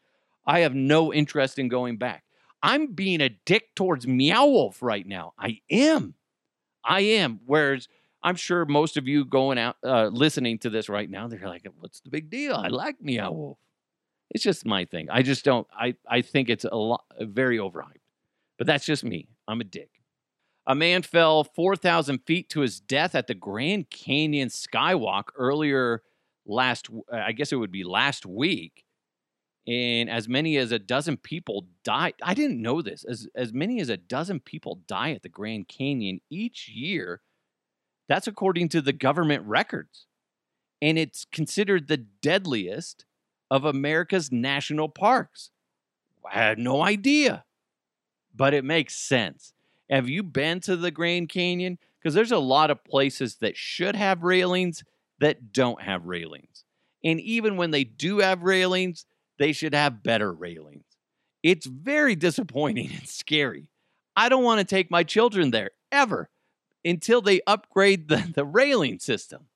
I 0.47 0.61
have 0.61 0.75
no 0.75 1.13
interest 1.13 1.59
in 1.59 1.67
going 1.67 1.97
back. 1.97 2.23
I'm 2.63 2.93
being 2.93 3.21
a 3.21 3.29
dick 3.29 3.75
towards 3.75 4.07
Meow 4.07 4.47
Wolf 4.47 4.83
right 4.83 5.07
now. 5.07 5.33
I 5.37 5.61
am. 5.69 6.15
I 6.85 7.01
am. 7.01 7.41
Whereas 7.45 7.89
I'm 8.25 8.37
sure 8.37 8.65
most 8.65 8.97
of 8.97 9.07
you 9.07 9.25
going 9.25 9.59
out 9.59 9.77
uh, 9.85 10.09
listening 10.09 10.59
to 10.61 10.71
this 10.71 10.89
right 10.89 11.09
now, 11.09 11.29
they're 11.29 11.47
like, 11.47 11.67
"What's 11.79 12.01
the 12.01 12.11
big 12.11 12.31
deal? 12.31 12.57
I 12.57 12.69
like 12.69 13.01
Meow 13.01 13.31
Wolf." 13.31 13.59
It's 14.31 14.43
just 14.43 14.67
my 14.67 14.87
thing. 14.87 15.09
I 15.11 15.23
just 15.23 15.45
don't. 15.45 15.69
I 15.73 15.95
I 16.09 16.23
think 16.23 16.49
it's 16.49 16.65
a 16.65 16.75
lot 16.75 17.05
very 17.21 17.59
overhyped. 17.59 18.01
But 18.59 18.67
that's 18.67 18.87
just 18.87 19.05
me. 19.05 19.29
I'm 19.47 19.61
a 19.61 19.65
dick. 19.65 19.91
A 20.67 20.75
man 20.75 21.03
fell 21.03 21.45
4,000 21.45 22.21
feet 22.21 22.49
to 22.51 22.61
his 22.61 22.81
death 22.81 23.15
at 23.15 23.27
the 23.27 23.35
Grand 23.35 23.91
Canyon 23.91 24.49
Skywalk 24.49 25.25
earlier 25.37 26.03
last, 26.47 26.89
I 27.13 27.33
guess 27.33 27.53
it 27.53 27.57
would 27.57 27.73
be 27.73 27.85
last 27.85 28.25
week. 28.25 28.85
And 29.67 30.11
as 30.11 30.29
many 30.29 30.57
as 30.57 30.73
a 30.73 30.79
dozen 30.79 31.17
people 31.17 31.67
died. 31.85 32.15
I 32.23 32.35
didn't 32.35 32.61
know 32.61 32.83
this. 32.83 33.05
As, 33.05 33.27
as 33.35 33.53
many 33.53 33.81
as 33.81 33.89
a 33.89 33.97
dozen 33.97 34.41
people 34.41 34.81
die 34.87 35.13
at 35.13 35.23
the 35.23 35.29
Grand 35.29 35.69
Canyon 35.69 36.21
each 36.31 36.69
year. 36.69 37.21
That's 38.09 38.27
according 38.27 38.69
to 38.71 38.81
the 38.81 38.93
government 38.93 39.45
records. 39.45 40.07
And 40.83 40.99
it's 40.99 41.25
considered 41.33 41.89
the 41.89 41.97
deadliest 41.97 43.05
of 43.51 43.65
America's 43.65 44.31
national 44.31 44.89
parks. 44.89 45.51
I 46.31 46.35
had 46.35 46.59
no 46.59 46.83
idea, 46.83 47.45
but 48.35 48.55
it 48.55 48.65
makes 48.65 48.97
sense. 48.97 49.53
Have 49.91 50.09
you 50.09 50.23
been 50.23 50.61
to 50.61 50.77
the 50.77 50.91
Grand 50.91 51.29
Canyon? 51.29 51.79
Because 51.99 52.15
there's 52.15 52.33
a 52.33 52.39
lot 52.39 52.71
of 52.71 52.85
places 52.85 53.37
that 53.37 53.57
should 53.57 53.97
have 53.97 54.23
railings 54.23 54.85
that 55.21 55.53
don't 55.53 55.81
have 55.83 56.07
railings. 56.07 56.65
And 57.03 57.21
even 57.21 57.57
when 57.57 57.71
they 57.71 57.85
do 57.85 58.19
have 58.19 58.43
railings, 58.43 59.07
they 59.39 59.53
should 59.53 59.75
have 59.75 60.03
better 60.03 60.33
railings. 60.33 60.85
It's 61.43 61.67
very 61.67 62.17
disappointing 62.17 62.91
and 62.93 63.07
scary. 63.07 63.69
I 64.17 64.29
don't 64.29 64.45
want 64.45 64.61
to 64.61 64.65
take 64.65 64.91
my 64.91 65.03
children 65.03 65.51
there 65.51 65.73
ever 65.93 66.31
until 66.85 67.21
they 67.21 67.41
upgrade 67.47 68.09
the, 68.09 68.31
the 68.35 68.45
railing 68.45 68.99
system. 68.99 69.47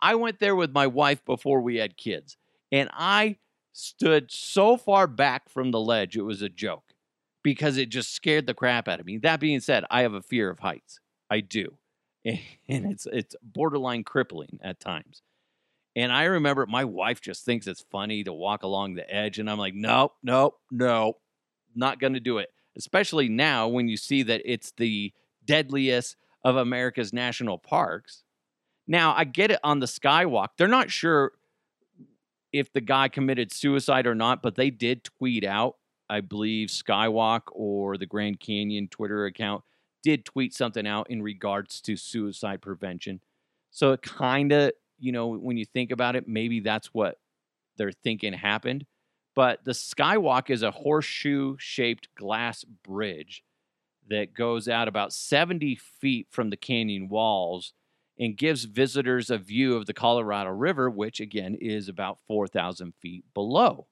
I 0.00 0.14
went 0.14 0.38
there 0.38 0.56
with 0.56 0.72
my 0.72 0.86
wife 0.86 1.24
before 1.24 1.60
we 1.60 1.76
had 1.76 1.96
kids, 1.96 2.36
and 2.72 2.88
I 2.92 3.36
stood 3.72 4.30
so 4.30 4.76
far 4.76 5.06
back 5.06 5.48
from 5.48 5.70
the 5.70 5.80
ledge, 5.80 6.16
it 6.16 6.22
was 6.22 6.42
a 6.42 6.48
joke 6.48 6.94
because 7.42 7.76
it 7.76 7.88
just 7.88 8.14
scared 8.14 8.46
the 8.46 8.54
crap 8.54 8.88
out 8.88 9.00
of 9.00 9.06
me. 9.06 9.18
That 9.18 9.40
being 9.40 9.60
said, 9.60 9.84
I 9.90 10.02
have 10.02 10.14
a 10.14 10.22
fear 10.22 10.50
of 10.50 10.58
heights. 10.58 11.00
I 11.30 11.40
do. 11.40 11.76
And 12.68 12.86
it's 12.92 13.06
it's 13.10 13.34
borderline 13.42 14.04
crippling 14.04 14.60
at 14.62 14.78
times. 14.78 15.22
And 15.96 16.12
I 16.12 16.24
remember 16.24 16.66
my 16.66 16.84
wife 16.84 17.20
just 17.20 17.44
thinks 17.44 17.66
it's 17.66 17.84
funny 17.90 18.22
to 18.24 18.32
walk 18.32 18.62
along 18.62 18.94
the 18.94 19.12
edge 19.12 19.38
and 19.38 19.50
I'm 19.50 19.58
like, 19.58 19.74
"Nope, 19.74 20.12
nope, 20.22 20.60
nope. 20.70 21.20
Not 21.74 21.98
going 21.98 22.12
to 22.12 22.20
do 22.20 22.38
it." 22.38 22.50
Especially 22.76 23.28
now 23.28 23.66
when 23.68 23.88
you 23.88 23.96
see 23.96 24.22
that 24.24 24.42
it's 24.44 24.70
the 24.76 25.12
deadliest 25.44 26.16
of 26.44 26.56
America's 26.56 27.12
national 27.12 27.58
parks. 27.58 28.24
Now, 28.86 29.14
I 29.16 29.24
get 29.24 29.50
it 29.50 29.60
on 29.62 29.80
the 29.80 29.86
Skywalk. 29.86 30.48
They're 30.56 30.68
not 30.68 30.90
sure 30.90 31.32
if 32.52 32.72
the 32.72 32.80
guy 32.80 33.08
committed 33.08 33.52
suicide 33.52 34.06
or 34.06 34.14
not, 34.14 34.42
but 34.42 34.56
they 34.56 34.70
did 34.70 35.04
tweet 35.04 35.44
out 35.44 35.76
I 36.10 36.20
believe 36.20 36.68
Skywalk 36.70 37.42
or 37.52 37.96
the 37.96 38.04
Grand 38.04 38.40
Canyon 38.40 38.88
Twitter 38.88 39.26
account 39.26 39.62
did 40.02 40.24
tweet 40.24 40.52
something 40.52 40.84
out 40.86 41.08
in 41.08 41.22
regards 41.22 41.80
to 41.82 41.96
suicide 41.96 42.60
prevention. 42.60 43.20
So 43.70 43.92
it 43.92 44.02
kind 44.02 44.50
of, 44.50 44.72
you 44.98 45.12
know, 45.12 45.28
when 45.28 45.56
you 45.56 45.64
think 45.64 45.92
about 45.92 46.16
it, 46.16 46.26
maybe 46.26 46.58
that's 46.58 46.88
what 46.88 47.20
they're 47.76 47.92
thinking 47.92 48.32
happened. 48.32 48.86
But 49.36 49.64
the 49.64 49.70
Skywalk 49.70 50.50
is 50.50 50.64
a 50.64 50.72
horseshoe 50.72 51.54
shaped 51.60 52.08
glass 52.16 52.64
bridge 52.64 53.44
that 54.10 54.34
goes 54.34 54.68
out 54.68 54.88
about 54.88 55.12
70 55.12 55.76
feet 55.76 56.26
from 56.30 56.50
the 56.50 56.56
canyon 56.56 57.08
walls 57.08 57.72
and 58.18 58.36
gives 58.36 58.64
visitors 58.64 59.30
a 59.30 59.38
view 59.38 59.76
of 59.76 59.86
the 59.86 59.94
Colorado 59.94 60.50
River, 60.50 60.90
which 60.90 61.20
again 61.20 61.56
is 61.60 61.88
about 61.88 62.18
4,000 62.26 62.92
feet 63.00 63.24
below 63.32 63.86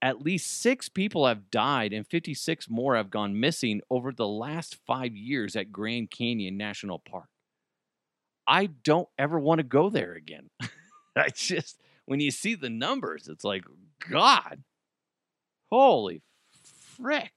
at 0.00 0.22
least 0.22 0.60
six 0.60 0.88
people 0.88 1.26
have 1.26 1.50
died 1.50 1.92
and 1.92 2.06
56 2.06 2.70
more 2.70 2.96
have 2.96 3.10
gone 3.10 3.40
missing 3.40 3.80
over 3.90 4.12
the 4.12 4.28
last 4.28 4.76
five 4.86 5.16
years 5.16 5.56
at 5.56 5.72
Grand 5.72 6.10
Canyon 6.10 6.56
National 6.56 6.98
Park. 6.98 7.28
I 8.46 8.66
don't 8.66 9.08
ever 9.18 9.38
want 9.38 9.58
to 9.58 9.64
go 9.64 9.90
there 9.90 10.14
again. 10.14 10.50
I 11.16 11.28
just, 11.34 11.80
when 12.06 12.20
you 12.20 12.30
see 12.30 12.54
the 12.54 12.70
numbers, 12.70 13.28
it's 13.28 13.44
like, 13.44 13.64
God, 14.10 14.62
holy 15.70 16.22
frick. 16.96 17.32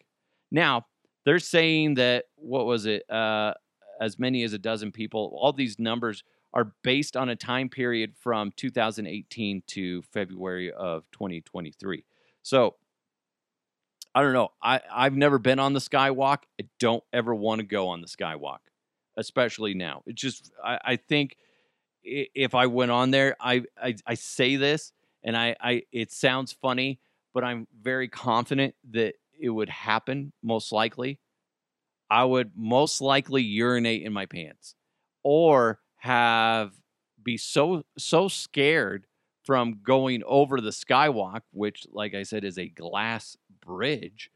Now, 0.51 0.85
they're 1.25 1.39
saying 1.39 1.95
that, 1.95 2.25
what 2.35 2.65
was 2.65 2.85
it, 2.85 3.09
uh, 3.09 3.53
as 3.99 4.17
many 4.17 4.43
as 4.43 4.53
a 4.53 4.57
dozen 4.57 4.91
people, 4.91 5.37
all 5.39 5.53
these 5.53 5.77
numbers 5.77 6.23
are 6.53 6.73
based 6.83 7.15
on 7.15 7.29
a 7.29 7.35
time 7.35 7.69
period 7.69 8.13
from 8.19 8.51
2018 8.57 9.63
to 9.67 10.01
February 10.01 10.71
of 10.71 11.03
2023. 11.11 12.03
So 12.43 12.75
I 14.13 14.21
don't 14.21 14.33
know. 14.33 14.49
I, 14.61 14.81
I've 14.91 15.15
never 15.15 15.39
been 15.39 15.59
on 15.59 15.73
the 15.73 15.79
skywalk. 15.79 16.39
I 16.59 16.65
don't 16.79 17.03
ever 17.13 17.33
want 17.33 17.59
to 17.59 17.65
go 17.65 17.89
on 17.89 18.01
the 18.01 18.07
skywalk, 18.07 18.59
especially 19.15 19.73
now. 19.73 20.03
It's 20.05 20.21
just, 20.21 20.51
I, 20.63 20.79
I 20.83 20.95
think 20.97 21.37
if 22.03 22.55
I 22.55 22.65
went 22.65 22.91
on 22.91 23.11
there, 23.11 23.37
I, 23.39 23.63
I, 23.81 23.95
I 24.05 24.15
say 24.15 24.57
this 24.57 24.91
and 25.23 25.37
I, 25.37 25.55
I, 25.61 25.83
it 25.93 26.11
sounds 26.11 26.51
funny, 26.51 26.99
but 27.33 27.43
I'm 27.43 27.67
very 27.81 28.09
confident 28.09 28.75
that 28.91 29.13
it 29.41 29.49
would 29.49 29.69
happen 29.69 30.31
most 30.43 30.71
likely. 30.71 31.19
I 32.09 32.25
would 32.25 32.51
most 32.55 33.01
likely 33.01 33.41
urinate 33.41 34.03
in 34.03 34.13
my 34.13 34.25
pants 34.25 34.75
or 35.23 35.79
have 35.97 36.73
be 37.23 37.37
so 37.37 37.83
so 37.97 38.27
scared 38.27 39.05
from 39.43 39.79
going 39.83 40.23
over 40.25 40.61
the 40.61 40.69
skywalk, 40.71 41.41
which, 41.51 41.85
like 41.91 42.13
I 42.13 42.23
said, 42.23 42.43
is 42.43 42.57
a 42.57 42.67
glass 42.67 43.37
bridge, 43.65 44.29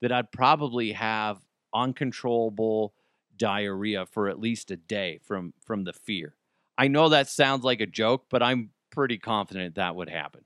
that 0.00 0.12
I'd 0.12 0.32
probably 0.32 0.92
have 0.92 1.38
uncontrollable 1.74 2.94
diarrhea 3.36 4.06
for 4.06 4.28
at 4.28 4.40
least 4.40 4.70
a 4.70 4.76
day 4.76 5.20
from 5.22 5.52
from 5.64 5.84
the 5.84 5.92
fear. 5.92 6.34
I 6.76 6.88
know 6.88 7.08
that 7.08 7.28
sounds 7.28 7.64
like 7.64 7.80
a 7.80 7.86
joke, 7.86 8.26
but 8.30 8.42
I'm 8.42 8.70
pretty 8.90 9.18
confident 9.18 9.74
that 9.74 9.96
would 9.96 10.08
happen. 10.08 10.44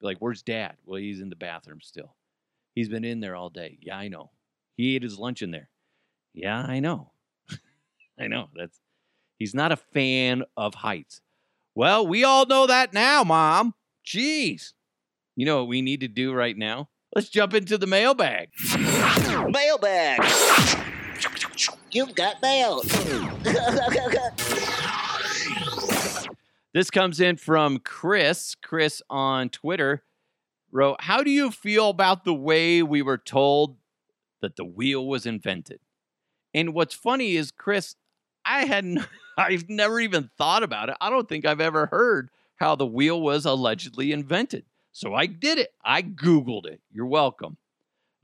Like, 0.00 0.18
where's 0.18 0.42
dad? 0.42 0.76
Well, 0.84 1.00
he's 1.00 1.20
in 1.20 1.30
the 1.30 1.36
bathroom 1.36 1.80
still. 1.82 2.14
He's 2.78 2.88
been 2.88 3.04
in 3.04 3.18
there 3.18 3.34
all 3.34 3.50
day. 3.50 3.76
Yeah, 3.82 3.96
I 3.96 4.06
know. 4.06 4.30
He 4.76 4.94
ate 4.94 5.02
his 5.02 5.18
lunch 5.18 5.42
in 5.42 5.50
there. 5.50 5.68
Yeah, 6.32 6.60
I 6.60 6.78
know. 6.78 7.10
I 8.20 8.28
know. 8.28 8.50
That's 8.54 8.78
he's 9.36 9.52
not 9.52 9.72
a 9.72 9.76
fan 9.76 10.44
of 10.56 10.76
heights. 10.76 11.20
Well, 11.74 12.06
we 12.06 12.22
all 12.22 12.46
know 12.46 12.68
that 12.68 12.92
now, 12.92 13.24
Mom. 13.24 13.74
Jeez. 14.06 14.74
You 15.34 15.44
know 15.44 15.56
what 15.58 15.66
we 15.66 15.82
need 15.82 16.02
to 16.02 16.06
do 16.06 16.32
right 16.32 16.56
now? 16.56 16.88
Let's 17.16 17.28
jump 17.28 17.52
into 17.52 17.78
the 17.78 17.88
mailbag. 17.88 18.50
Mailbag. 19.50 20.20
You've 21.90 22.14
got 22.14 22.40
mail. 22.40 22.82
This 26.72 26.92
comes 26.92 27.18
in 27.18 27.38
from 27.38 27.78
Chris. 27.78 28.54
Chris 28.54 29.02
on 29.10 29.48
Twitter 29.48 30.04
wrote, 30.70 31.00
How 31.00 31.22
do 31.22 31.30
you 31.30 31.50
feel 31.50 31.88
about 31.90 32.24
the 32.24 32.34
way 32.34 32.82
we 32.82 33.02
were 33.02 33.18
told 33.18 33.76
that 34.40 34.56
the 34.56 34.64
wheel 34.64 35.06
was 35.06 35.26
invented? 35.26 35.80
And 36.54 36.74
what's 36.74 36.94
funny 36.94 37.36
is, 37.36 37.50
Chris, 37.50 37.96
I 38.44 38.64
hadn't, 38.64 39.06
I've 39.38 39.68
never 39.68 40.00
even 40.00 40.30
thought 40.38 40.62
about 40.62 40.88
it. 40.88 40.96
I 41.00 41.10
don't 41.10 41.28
think 41.28 41.44
I've 41.44 41.60
ever 41.60 41.86
heard 41.86 42.30
how 42.56 42.74
the 42.74 42.86
wheel 42.86 43.20
was 43.20 43.44
allegedly 43.44 44.12
invented. 44.12 44.64
So 44.92 45.14
I 45.14 45.26
did 45.26 45.58
it. 45.58 45.70
I 45.84 46.02
Googled 46.02 46.66
it. 46.66 46.80
You're 46.90 47.06
welcome. 47.06 47.56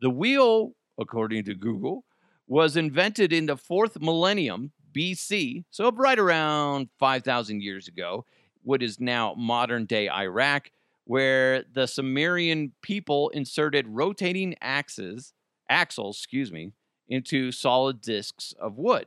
The 0.01 0.11
wheel, 0.11 0.73
according 0.99 1.45
to 1.45 1.55
Google, 1.55 2.05
was 2.47 2.77
invented 2.77 3.33
in 3.33 3.47
the 3.47 3.57
fourth 3.57 4.01
millennium 4.01 4.73
BC, 4.95 5.65
so 5.71 5.91
right 5.93 6.19
around 6.19 6.89
5,000 6.99 7.63
years 7.63 7.89
ago, 7.89 8.25
what 8.63 8.83
is 8.83 9.01
now 9.01 9.35
modern 9.35 9.87
day 9.87 10.09
Iraq, 10.09 10.71
where 11.05 11.65
the 11.73 11.87
Sumerian 11.87 12.73
people 12.83 13.29
inserted 13.31 13.87
rotating 13.89 14.55
axes, 14.61 15.33
axles, 15.69 16.19
excuse 16.19 16.51
me, 16.51 16.73
into 17.09 17.53
solid 17.53 18.01
discs 18.01 18.55
of 18.59 18.79
wood. 18.79 19.07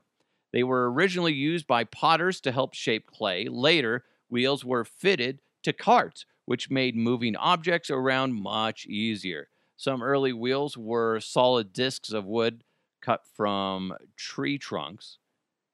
They 0.54 0.64
were 0.64 0.92
originally 0.92 1.34
used 1.34 1.68
by 1.68 1.84
potters 1.84 2.40
to 2.42 2.52
help 2.52 2.74
shape 2.74 3.08
clay. 3.08 3.48
Later, 3.50 4.06
wheels 4.30 4.64
were 4.64 4.86
fitted 4.86 5.40
to 5.64 5.74
carts, 5.74 6.26
which 6.46 6.70
made 6.70 6.96
moving 6.96 7.36
objects 7.36 7.90
around 7.90 8.36
much 8.36 8.86
easier. 8.86 9.50
Some 9.76 10.02
early 10.02 10.34
wheels 10.34 10.78
were 10.78 11.20
solid 11.20 11.74
discs 11.74 12.12
of 12.12 12.26
wood 12.26 12.64
cut 13.02 13.26
from 13.36 13.94
tree 14.16 14.58
trunks. 14.58 15.18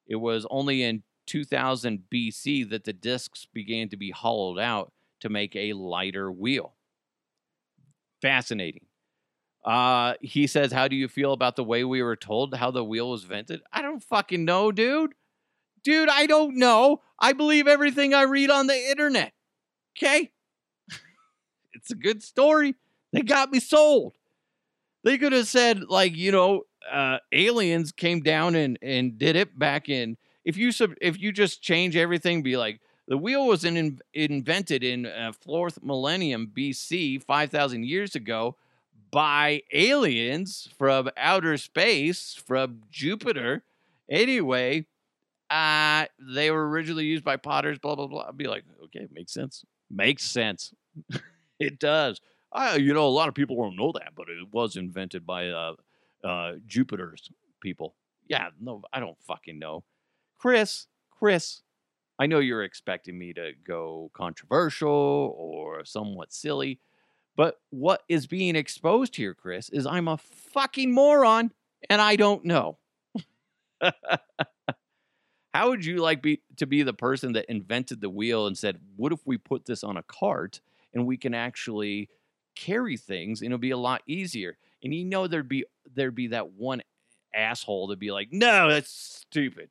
It 0.07 0.17
was 0.17 0.45
only 0.49 0.83
in 0.83 1.03
2000 1.25 2.03
BC 2.11 2.69
that 2.69 2.83
the 2.83 2.93
discs 2.93 3.45
began 3.45 3.89
to 3.89 3.97
be 3.97 4.11
hollowed 4.11 4.59
out 4.59 4.91
to 5.23 5.29
make 5.29 5.55
a 5.55 5.71
lighter 5.73 6.29
wheel. 6.29 6.73
Fascinating. 8.21 8.85
Uh, 9.63 10.15
he 10.19 10.47
says, 10.47 10.73
How 10.73 10.89
do 10.89 10.97
you 10.97 11.07
feel 11.07 11.31
about 11.31 11.55
the 11.55 11.63
way 11.63 11.85
we 11.85 12.03
were 12.03 12.17
told 12.17 12.53
how 12.53 12.71
the 12.71 12.83
wheel 12.83 13.09
was 13.09 13.23
invented? 13.23 13.61
I 13.71 13.81
don't 13.81 14.03
fucking 14.03 14.43
know, 14.43 14.71
dude. 14.71 15.13
Dude, 15.81 16.09
I 16.09 16.25
don't 16.25 16.57
know. 16.57 17.01
I 17.17 17.31
believe 17.31 17.67
everything 17.67 18.13
I 18.13 18.23
read 18.23 18.49
on 18.49 18.67
the 18.67 18.89
internet. 18.89 19.31
Okay? 19.97 20.29
it's 21.73 21.91
a 21.91 21.95
good 21.95 22.21
story. 22.21 22.75
They 23.13 23.21
got 23.21 23.49
me 23.51 23.61
sold. 23.61 24.17
They 25.05 25.17
could 25.17 25.31
have 25.31 25.47
said, 25.47 25.83
like, 25.83 26.15
you 26.15 26.31
know, 26.31 26.63
uh, 26.91 27.19
aliens 27.31 27.93
came 27.93 28.21
down 28.21 28.55
and, 28.55 28.77
and 28.81 29.17
did 29.17 29.37
it 29.37 29.57
back 29.57 29.87
in. 29.87 30.17
If 30.43 30.57
you 30.57 30.73
sub, 30.73 30.93
if 30.99 31.19
you 31.21 31.31
just 31.31 31.61
change 31.61 31.95
everything, 31.95 32.43
be 32.43 32.57
like 32.57 32.81
the 33.07 33.17
wheel 33.17 33.45
was 33.47 33.65
in, 33.65 33.99
invented 34.13 34.83
in 34.83 35.05
uh, 35.05 35.33
fourth 35.41 35.83
millennium 35.83 36.51
BC, 36.55 37.23
five 37.23 37.49
thousand 37.49 37.85
years 37.85 38.15
ago, 38.15 38.55
by 39.11 39.61
aliens 39.71 40.69
from 40.77 41.09
outer 41.17 41.57
space, 41.57 42.33
from 42.45 42.81
Jupiter. 42.89 43.63
Anyway, 44.09 44.85
uh, 45.49 46.05
they 46.19 46.49
were 46.49 46.67
originally 46.69 47.05
used 47.05 47.23
by 47.23 47.37
potters. 47.37 47.79
Blah 47.79 47.95
blah 47.95 48.07
blah. 48.07 48.25
I'd 48.27 48.37
be 48.37 48.47
like, 48.47 48.63
okay, 48.85 49.07
makes 49.11 49.33
sense. 49.33 49.65
Makes 49.89 50.23
sense. 50.23 50.73
it 51.59 51.79
does. 51.79 52.21
I, 52.51 52.75
you 52.75 52.93
know, 52.93 53.07
a 53.07 53.09
lot 53.09 53.27
of 53.27 53.35
people 53.35 53.55
don't 53.55 53.75
know 53.75 53.91
that, 53.93 54.13
but 54.15 54.27
it 54.29 54.47
was 54.51 54.75
invented 54.75 55.25
by 55.25 55.49
uh, 55.49 55.73
uh, 56.23 56.53
Jupiter's 56.65 57.29
people. 57.61 57.95
Yeah, 58.27 58.49
no, 58.61 58.83
I 58.93 58.99
don't 58.99 59.17
fucking 59.21 59.59
know. 59.59 59.83
Chris, 60.37 60.87
Chris, 61.09 61.61
I 62.19 62.27
know 62.27 62.39
you're 62.39 62.63
expecting 62.63 63.17
me 63.17 63.33
to 63.33 63.51
go 63.65 64.11
controversial 64.13 65.35
or 65.37 65.83
somewhat 65.83 66.31
silly, 66.31 66.79
but 67.35 67.59
what 67.71 68.03
is 68.07 68.27
being 68.27 68.55
exposed 68.55 69.15
here, 69.15 69.33
Chris, 69.33 69.69
is 69.69 69.85
I'm 69.85 70.07
a 70.07 70.17
fucking 70.17 70.91
moron 70.91 71.51
and 71.89 72.01
I 72.01 72.15
don't 72.15 72.45
know. 72.45 72.77
How 75.53 75.69
would 75.69 75.85
you 75.85 75.97
like 75.97 76.21
be 76.21 76.41
to 76.57 76.65
be 76.65 76.83
the 76.83 76.93
person 76.93 77.33
that 77.33 77.45
invented 77.49 78.01
the 78.01 78.09
wheel 78.09 78.47
and 78.47 78.57
said, 78.57 78.79
"What 78.95 79.13
if 79.13 79.25
we 79.25 79.37
put 79.37 79.65
this 79.65 79.83
on 79.83 79.97
a 79.97 80.03
cart 80.03 80.61
and 80.93 81.05
we 81.05 81.17
can 81.17 81.33
actually 81.33 82.09
carry 82.55 82.97
things 82.97 83.41
and 83.41 83.47
it'll 83.47 83.59
be 83.59 83.71
a 83.71 83.77
lot 83.77 84.01
easier?" 84.07 84.57
And 84.83 84.93
you 84.93 85.05
know 85.05 85.27
there'd 85.27 85.47
be 85.47 85.65
there'd 85.93 86.15
be 86.15 86.27
that 86.27 86.51
one 86.53 86.81
asshole 87.35 87.89
to 87.89 87.95
be 87.95 88.11
like, 88.11 88.29
"No, 88.31 88.69
that's 88.69 88.89
stupid. 88.89 89.69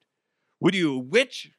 Would 0.61 0.74
you 0.76 0.94
a 0.94 0.98
witch? 0.98 1.50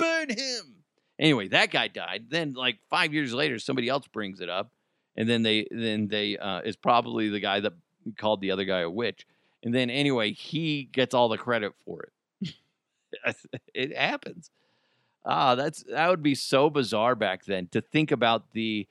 Burn 0.00 0.30
him." 0.30 0.84
Anyway, 1.18 1.48
that 1.48 1.70
guy 1.70 1.88
died. 1.88 2.26
Then 2.30 2.54
like 2.54 2.78
5 2.88 3.12
years 3.12 3.34
later 3.34 3.58
somebody 3.58 3.88
else 3.88 4.08
brings 4.08 4.40
it 4.40 4.48
up 4.48 4.72
and 5.16 5.28
then 5.28 5.42
they 5.42 5.66
then 5.70 6.08
they 6.08 6.38
uh 6.38 6.60
is 6.60 6.76
probably 6.76 7.28
the 7.28 7.40
guy 7.40 7.60
that 7.60 7.74
called 8.16 8.40
the 8.40 8.50
other 8.50 8.64
guy 8.64 8.80
a 8.80 8.90
witch. 8.90 9.26
And 9.62 9.74
then 9.74 9.90
anyway, 9.90 10.32
he 10.32 10.84
gets 10.84 11.14
all 11.14 11.28
the 11.28 11.36
credit 11.36 11.74
for 11.84 12.10
it. 12.42 12.54
it 13.74 13.96
happens. 13.96 14.50
Ah, 15.24 15.54
that's 15.54 15.82
that 15.84 16.08
would 16.08 16.22
be 16.22 16.34
so 16.34 16.70
bizarre 16.70 17.14
back 17.14 17.44
then 17.44 17.68
to 17.68 17.80
think 17.80 18.10
about 18.10 18.52
the 18.52 18.88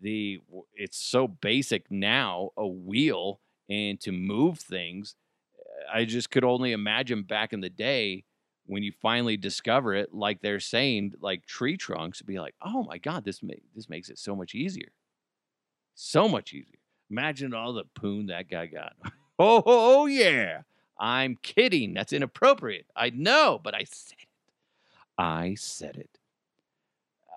the 0.00 0.40
it's 0.74 0.98
so 0.98 1.28
basic 1.28 1.90
now 1.90 2.50
a 2.56 2.66
wheel 2.66 3.40
and 3.68 4.00
to 4.00 4.12
move 4.12 4.58
things. 4.58 5.16
I 5.92 6.04
just 6.04 6.30
could 6.30 6.44
only 6.44 6.72
imagine 6.72 7.22
back 7.22 7.52
in 7.52 7.60
the 7.60 7.68
day 7.68 8.24
when 8.66 8.82
you 8.82 8.92
finally 9.00 9.36
discover 9.36 9.94
it, 9.94 10.12
like 10.14 10.40
they're 10.40 10.60
saying, 10.60 11.14
like 11.20 11.46
tree 11.46 11.76
trunks, 11.76 12.22
be 12.22 12.38
like, 12.38 12.54
oh 12.62 12.84
my 12.84 12.98
god, 12.98 13.24
this 13.24 13.42
ma- 13.42 13.54
this 13.74 13.88
makes 13.88 14.08
it 14.08 14.18
so 14.18 14.36
much 14.36 14.54
easier, 14.54 14.88
so 15.94 16.28
much 16.28 16.52
easier. 16.52 16.78
Imagine 17.10 17.54
all 17.54 17.72
the 17.72 17.84
poon 17.94 18.26
that 18.26 18.50
guy 18.50 18.66
got. 18.66 18.94
oh, 19.38 19.58
oh, 19.58 19.62
oh 19.66 20.06
yeah. 20.06 20.62
I'm 20.98 21.36
kidding. 21.42 21.94
That's 21.94 22.12
inappropriate. 22.12 22.86
I 22.96 23.10
know, 23.10 23.60
but 23.62 23.74
I 23.74 23.84
said 23.84 24.16
it. 24.18 24.52
I 25.18 25.54
said 25.58 25.96
it. 25.96 26.18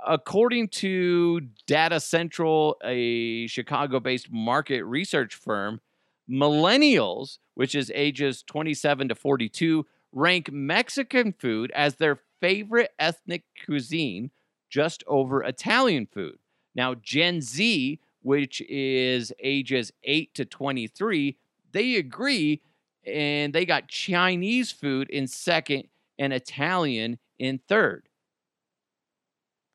According 0.08 0.70
to 0.70 1.42
Datassential, 1.68 2.76
a 2.84 3.48
Chicago 3.48 4.00
based 4.00 4.32
market 4.32 4.84
research 4.84 5.36
firm, 5.36 5.82
millennials, 6.30 7.40
which 7.56 7.76
is 7.76 7.92
ages 7.94 8.44
27 8.44 9.10
to 9.10 9.16
42, 9.16 9.86
rank 10.12 10.52
Mexican 10.52 11.34
food 11.34 11.72
as 11.72 11.96
their 11.96 12.20
favorite 12.42 12.92
ethnic 12.98 13.44
cuisine, 13.66 14.32
just 14.70 15.04
over 15.08 15.44
Italian 15.44 16.06
food. 16.06 16.38
Now, 16.76 16.96
Gen 16.96 17.42
Z, 17.42 18.00
which 18.22 18.62
is 18.70 19.34
ages 19.40 19.92
8 20.04 20.34
to 20.36 20.46
23, 20.46 21.38
they 21.72 21.96
agree 21.96 22.62
and 23.06 23.54
they 23.54 23.66
got 23.66 23.88
Chinese 23.88 24.72
food 24.72 25.10
in 25.10 25.28
second 25.28 25.84
and 26.18 26.34
Italian 26.34 27.18
in 27.38 27.60
third. 27.68 28.10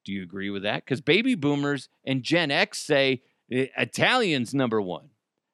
Do 0.04 0.12
you 0.12 0.22
agree 0.22 0.50
with 0.50 0.62
that? 0.62 0.84
Because 0.84 1.00
baby 1.00 1.34
boomers 1.34 1.88
and 2.04 2.22
Gen 2.22 2.50
X 2.50 2.78
say 2.78 3.22
Italian's 3.48 4.54
number 4.54 4.80
one. 4.80 5.08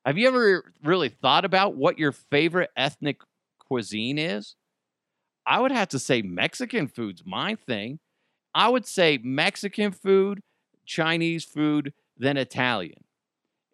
Have 0.04 0.18
you 0.18 0.26
ever 0.26 0.72
really 0.82 1.08
thought 1.08 1.44
about 1.44 1.76
what 1.76 1.98
your 1.98 2.12
favorite 2.12 2.70
ethnic 2.76 3.20
cuisine 3.58 4.18
is? 4.18 4.56
I 5.50 5.60
would 5.60 5.72
have 5.72 5.88
to 5.90 5.98
say 5.98 6.22
Mexican 6.22 6.88
food's 6.88 7.26
my 7.26 7.56
thing. 7.56 7.98
I 8.54 8.68
would 8.68 8.86
say 8.86 9.18
Mexican 9.22 9.92
food, 9.92 10.42
Chinese 10.86 11.44
food, 11.44 11.92
then 12.16 12.36
Italian. 12.36 13.04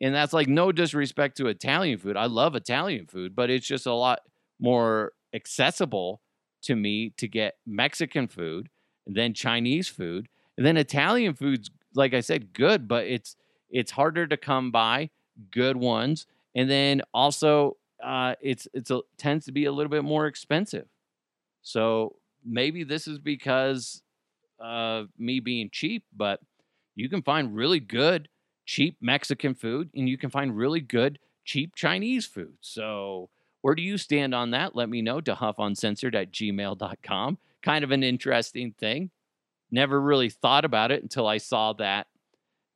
And 0.00 0.14
that's 0.14 0.32
like 0.32 0.48
no 0.48 0.72
disrespect 0.72 1.36
to 1.38 1.48
Italian 1.48 1.98
food. 1.98 2.16
I 2.16 2.26
love 2.26 2.56
Italian 2.56 3.06
food, 3.06 3.36
but 3.36 3.50
it's 3.50 3.66
just 3.66 3.86
a 3.86 3.94
lot 3.94 4.20
more 4.58 5.12
accessible 5.34 6.22
to 6.62 6.76
me 6.76 7.10
to 7.18 7.28
get 7.28 7.56
Mexican 7.66 8.26
food 8.26 8.70
than 9.06 9.34
Chinese 9.34 9.88
food. 9.88 10.28
And 10.56 10.66
then 10.66 10.78
Italian 10.78 11.34
food's 11.34 11.70
like 11.94 12.14
I 12.14 12.20
said 12.20 12.54
good, 12.54 12.88
but 12.88 13.06
it's 13.06 13.36
it's 13.70 13.90
harder 13.92 14.26
to 14.26 14.36
come 14.38 14.70
by 14.70 15.10
good 15.50 15.76
ones. 15.76 16.26
And 16.54 16.70
then 16.70 17.02
also 17.12 17.76
uh 18.02 18.34
it's 18.40 18.66
it's 18.74 18.90
a 18.90 19.02
tends 19.18 19.46
to 19.46 19.52
be 19.52 19.66
a 19.66 19.72
little 19.72 19.90
bit 19.90 20.04
more 20.04 20.26
expensive. 20.26 20.86
So 21.66 22.14
maybe 22.44 22.84
this 22.84 23.08
is 23.08 23.18
because 23.18 24.00
of 24.60 25.08
me 25.18 25.40
being 25.40 25.68
cheap, 25.72 26.04
but 26.16 26.38
you 26.94 27.08
can 27.08 27.22
find 27.22 27.56
really 27.56 27.80
good 27.80 28.28
cheap 28.66 28.96
Mexican 29.00 29.52
food 29.52 29.90
and 29.92 30.08
you 30.08 30.16
can 30.16 30.30
find 30.30 30.56
really 30.56 30.80
good 30.80 31.18
cheap 31.44 31.74
Chinese 31.74 32.24
food. 32.24 32.54
So 32.60 33.30
where 33.62 33.74
do 33.74 33.82
you 33.82 33.98
stand 33.98 34.32
on 34.32 34.52
that? 34.52 34.76
Let 34.76 34.88
me 34.88 35.02
know. 35.02 35.20
DeHuffUncensored 35.20 36.14
at 36.14 36.30
gmail.com. 36.30 37.38
Kind 37.62 37.84
of 37.84 37.90
an 37.90 38.04
interesting 38.04 38.72
thing. 38.78 39.10
Never 39.72 40.00
really 40.00 40.30
thought 40.30 40.64
about 40.64 40.92
it 40.92 41.02
until 41.02 41.26
I 41.26 41.38
saw 41.38 41.72
that 41.74 42.06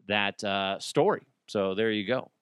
that 0.09 0.43
uh, 0.43 0.80
story. 0.80 1.22
So 1.47 1.76
there 1.76 1.93
you 1.93 2.09
go. 2.09 2.32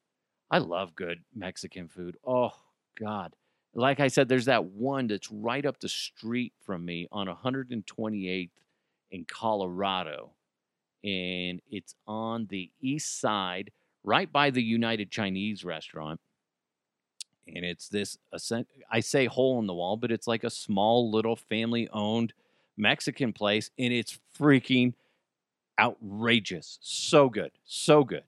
I 0.50 0.58
love 0.58 0.94
good 0.94 1.18
Mexican 1.36 1.88
food. 1.88 2.16
Oh 2.26 2.52
God. 2.98 3.34
Like 3.74 4.00
I 4.00 4.08
said, 4.08 4.28
there's 4.28 4.46
that 4.46 4.64
one 4.64 5.06
that's 5.06 5.30
right 5.30 5.64
up 5.64 5.78
the 5.80 5.88
street 5.88 6.52
from 6.64 6.84
me 6.84 7.06
on 7.12 7.26
128th 7.28 8.50
in 9.10 9.24
Colorado. 9.24 10.32
And 11.04 11.60
it's 11.70 11.94
on 12.06 12.46
the 12.50 12.70
east 12.80 13.20
side, 13.20 13.70
right 14.02 14.30
by 14.32 14.50
the 14.50 14.62
United 14.62 15.10
Chinese 15.10 15.64
restaurant. 15.64 16.20
And 17.46 17.64
it's 17.64 17.88
this, 17.88 18.18
I 18.90 19.00
say 19.00 19.26
hole 19.26 19.58
in 19.60 19.66
the 19.66 19.74
wall, 19.74 19.96
but 19.96 20.10
it's 20.10 20.26
like 20.26 20.44
a 20.44 20.50
small 20.50 21.10
little 21.10 21.36
family 21.36 21.88
owned 21.92 22.32
Mexican 22.76 23.32
place. 23.32 23.70
And 23.78 23.92
it's 23.92 24.18
freaking 24.38 24.94
outrageous. 25.78 26.78
So 26.82 27.28
good. 27.28 27.52
So 27.64 28.02
good. 28.02 28.24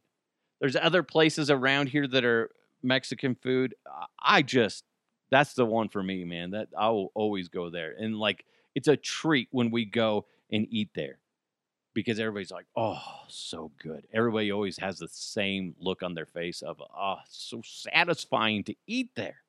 There's 0.61 0.77
other 0.77 1.03
places 1.03 1.51
around 1.51 1.89
here 1.89 2.07
that 2.07 2.25
are 2.25 2.51
Mexican 2.83 3.35
food. 3.35 3.75
I 4.23 4.43
just, 4.43 4.85
that's 5.31 5.55
the 5.55 5.65
one 5.65 5.89
for 5.89 6.03
me, 6.03 6.25
man. 6.25 6.51
That 6.51 6.69
I 6.79 6.91
will 6.91 7.13
always 7.15 7.49
go 7.49 7.71
there. 7.71 7.95
And 7.99 8.17
like, 8.17 8.45
it's 8.75 8.89
a 8.89 8.97
treat 8.97 9.49
when 9.51 9.71
we 9.71 9.85
go 9.85 10.27
and 10.51 10.67
eat 10.71 10.91
there 10.95 11.19
because 11.95 12.21
everybody's 12.21 12.51
like, 12.51 12.67
oh, 12.77 13.03
so 13.29 13.73
good. 13.83 14.07
Everybody 14.13 14.53
always 14.53 14.79
has 14.79 14.99
the 14.99 15.09
same 15.09 15.75
look 15.79 16.03
on 16.03 16.15
their 16.15 16.27
face 16.27 16.63
of, 16.63 16.81
oh, 16.81 17.17
so 17.29 17.63
satisfying 17.65 18.65
to 18.65 18.75
eat 18.87 19.11
there. 19.17 19.43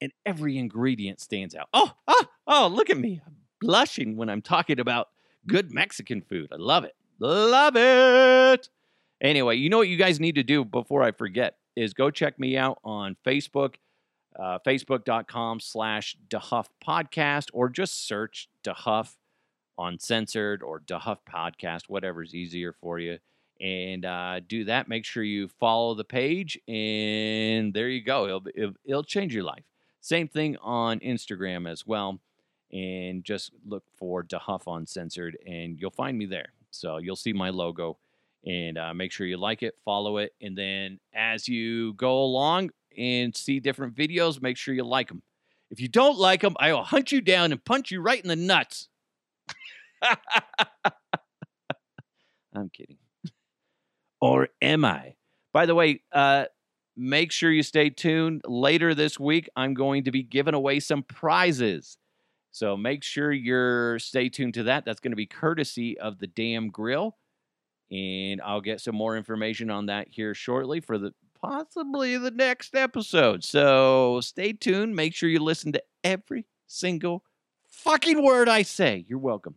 And 0.00 0.12
every 0.26 0.58
ingredient 0.58 1.20
stands 1.20 1.54
out. 1.54 1.68
Oh, 1.72 1.92
oh, 2.06 2.24
oh, 2.46 2.66
look 2.68 2.90
at 2.90 2.98
me. 2.98 3.22
I'm 3.26 3.36
blushing 3.60 4.16
when 4.16 4.28
I'm 4.28 4.42
talking 4.42 4.80
about 4.80 5.08
good 5.46 5.72
Mexican 5.72 6.20
food. 6.20 6.48
I 6.52 6.56
love 6.56 6.84
it. 6.84 6.94
Love 7.20 7.74
it. 7.76 8.68
Anyway, 9.20 9.56
you 9.56 9.70
know 9.70 9.78
what 9.78 9.88
you 9.88 9.96
guys 9.96 10.20
need 10.20 10.34
to 10.34 10.42
do 10.42 10.64
before 10.64 11.02
I 11.02 11.12
forget 11.12 11.56
is 11.76 11.94
go 11.94 12.10
check 12.10 12.38
me 12.38 12.56
out 12.56 12.78
on 12.84 13.16
Facebook, 13.24 13.76
uh, 14.38 14.58
facebook.com 14.66 15.60
slash 15.60 16.16
DeHuff 16.28 16.66
Podcast, 16.86 17.50
or 17.52 17.68
just 17.68 18.06
search 18.06 18.48
DeHuff 18.62 19.14
Uncensored 19.78 20.62
or 20.62 20.80
DeHuff 20.80 21.18
Podcast, 21.28 21.82
whatever's 21.88 22.34
easier 22.34 22.72
for 22.72 22.98
you. 22.98 23.18
And 23.60 24.04
uh, 24.04 24.40
do 24.46 24.64
that. 24.64 24.88
Make 24.88 25.04
sure 25.04 25.22
you 25.22 25.48
follow 25.48 25.94
the 25.94 26.04
page, 26.04 26.58
and 26.66 27.72
there 27.72 27.88
you 27.88 28.02
go. 28.02 28.26
It'll, 28.26 28.42
it'll, 28.54 28.74
it'll 28.84 29.04
change 29.04 29.34
your 29.34 29.44
life. 29.44 29.64
Same 30.00 30.28
thing 30.28 30.56
on 30.60 31.00
Instagram 31.00 31.70
as 31.70 31.86
well. 31.86 32.18
And 32.72 33.22
just 33.22 33.52
look 33.64 33.84
for 33.96 34.24
DeHuff 34.24 34.62
Uncensored, 34.66 35.38
and 35.46 35.78
you'll 35.78 35.90
find 35.90 36.18
me 36.18 36.26
there. 36.26 36.52
So 36.70 36.98
you'll 36.98 37.14
see 37.14 37.32
my 37.32 37.50
logo 37.50 37.98
and 38.44 38.76
uh, 38.76 38.92
make 38.92 39.12
sure 39.12 39.26
you 39.26 39.36
like 39.36 39.62
it, 39.62 39.76
follow 39.84 40.18
it, 40.18 40.34
and 40.42 40.58
then 40.58 40.98
as 41.14 41.48
you 41.48 41.94
go 41.94 42.22
along 42.22 42.70
and 42.96 43.36
see 43.36 43.60
different 43.60 43.94
videos, 43.94 44.40
make 44.40 44.56
sure 44.56 44.74
you 44.74 44.84
like 44.84 45.08
them. 45.08 45.22
If 45.70 45.80
you 45.80 45.88
don't 45.88 46.18
like 46.18 46.42
them, 46.42 46.56
I 46.58 46.72
will 46.72 46.84
hunt 46.84 47.12
you 47.12 47.20
down 47.20 47.52
and 47.52 47.64
punch 47.64 47.90
you 47.90 48.00
right 48.00 48.20
in 48.20 48.28
the 48.28 48.36
nuts. 48.36 48.88
I'm 52.54 52.70
kidding. 52.70 52.98
Or 54.20 54.48
am 54.62 54.84
I? 54.84 55.14
By 55.52 55.66
the 55.66 55.74
way, 55.74 56.02
uh, 56.12 56.44
make 56.96 57.32
sure 57.32 57.50
you 57.50 57.62
stay 57.62 57.90
tuned. 57.90 58.42
Later 58.46 58.94
this 58.94 59.18
week, 59.18 59.48
I'm 59.56 59.74
going 59.74 60.04
to 60.04 60.10
be 60.10 60.22
giving 60.22 60.54
away 60.54 60.80
some 60.80 61.02
prizes. 61.02 61.98
So 62.52 62.76
make 62.76 63.02
sure 63.02 63.32
you're 63.32 63.98
stay 63.98 64.28
tuned 64.28 64.54
to 64.54 64.62
that. 64.64 64.84
That's 64.84 65.00
going 65.00 65.12
to 65.12 65.16
be 65.16 65.26
courtesy 65.26 65.98
of 65.98 66.18
the 66.20 66.28
Damn 66.28 66.70
Grill 66.70 67.16
and 67.90 68.40
I'll 68.42 68.60
get 68.60 68.80
some 68.80 68.94
more 68.94 69.16
information 69.16 69.70
on 69.70 69.86
that 69.86 70.08
here 70.10 70.34
shortly 70.34 70.80
for 70.80 70.98
the 70.98 71.12
possibly 71.48 72.16
the 72.16 72.30
next 72.30 72.74
episode. 72.74 73.44
So 73.44 74.20
stay 74.20 74.52
tuned. 74.52 74.96
Make 74.96 75.14
sure 75.14 75.28
you 75.28 75.40
listen 75.40 75.72
to 75.72 75.82
every 76.02 76.46
single 76.66 77.24
fucking 77.68 78.22
word 78.22 78.48
I 78.48 78.62
say. 78.62 79.04
You're 79.08 79.18
welcome. 79.18 79.56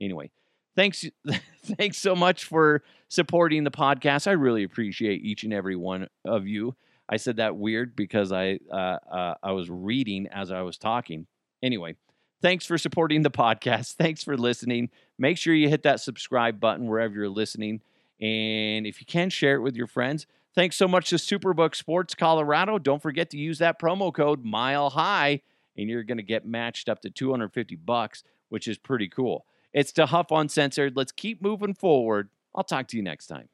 Anyway, 0.00 0.30
thanks 0.76 1.04
thanks 1.78 1.98
so 1.98 2.14
much 2.14 2.44
for 2.44 2.82
supporting 3.08 3.64
the 3.64 3.70
podcast. 3.70 4.26
I 4.26 4.32
really 4.32 4.64
appreciate 4.64 5.22
each 5.24 5.44
and 5.44 5.52
every 5.52 5.76
one 5.76 6.08
of 6.24 6.46
you. 6.46 6.74
I 7.08 7.16
said 7.16 7.36
that 7.36 7.56
weird 7.56 7.94
because 7.96 8.32
I 8.32 8.58
uh, 8.70 8.98
uh, 9.10 9.34
I 9.42 9.52
was 9.52 9.70
reading 9.70 10.28
as 10.28 10.50
I 10.50 10.62
was 10.62 10.78
talking. 10.78 11.26
Anyway, 11.62 11.96
Thanks 12.42 12.66
for 12.66 12.76
supporting 12.76 13.22
the 13.22 13.30
podcast. 13.30 13.92
Thanks 13.98 14.24
for 14.24 14.36
listening. 14.36 14.90
Make 15.16 15.38
sure 15.38 15.54
you 15.54 15.68
hit 15.68 15.84
that 15.84 16.00
subscribe 16.00 16.58
button 16.58 16.88
wherever 16.88 17.14
you're 17.14 17.28
listening. 17.28 17.80
And 18.20 18.84
if 18.86 19.00
you 19.00 19.06
can, 19.06 19.30
share 19.30 19.54
it 19.54 19.60
with 19.60 19.76
your 19.76 19.86
friends. 19.86 20.26
Thanks 20.54 20.76
so 20.76 20.86
much 20.86 21.08
to 21.10 21.16
Superbook 21.16 21.74
Sports 21.74 22.14
Colorado. 22.14 22.78
Don't 22.78 23.00
forget 23.00 23.30
to 23.30 23.38
use 23.38 23.58
that 23.58 23.80
promo 23.80 24.12
code 24.12 24.44
Mile 24.44 24.90
High, 24.90 25.40
and 25.78 25.88
you're 25.88 26.02
going 26.02 26.18
to 26.18 26.22
get 26.22 26.46
matched 26.46 26.90
up 26.90 27.00
to 27.02 27.10
250 27.10 27.76
bucks, 27.76 28.22
which 28.50 28.68
is 28.68 28.76
pretty 28.76 29.08
cool. 29.08 29.46
It's 29.72 29.92
DeHuff 29.92 30.26
Uncensored. 30.30 30.94
Let's 30.94 31.12
keep 31.12 31.40
moving 31.40 31.72
forward. 31.72 32.28
I'll 32.54 32.64
talk 32.64 32.88
to 32.88 32.98
you 32.98 33.02
next 33.02 33.28
time. 33.28 33.48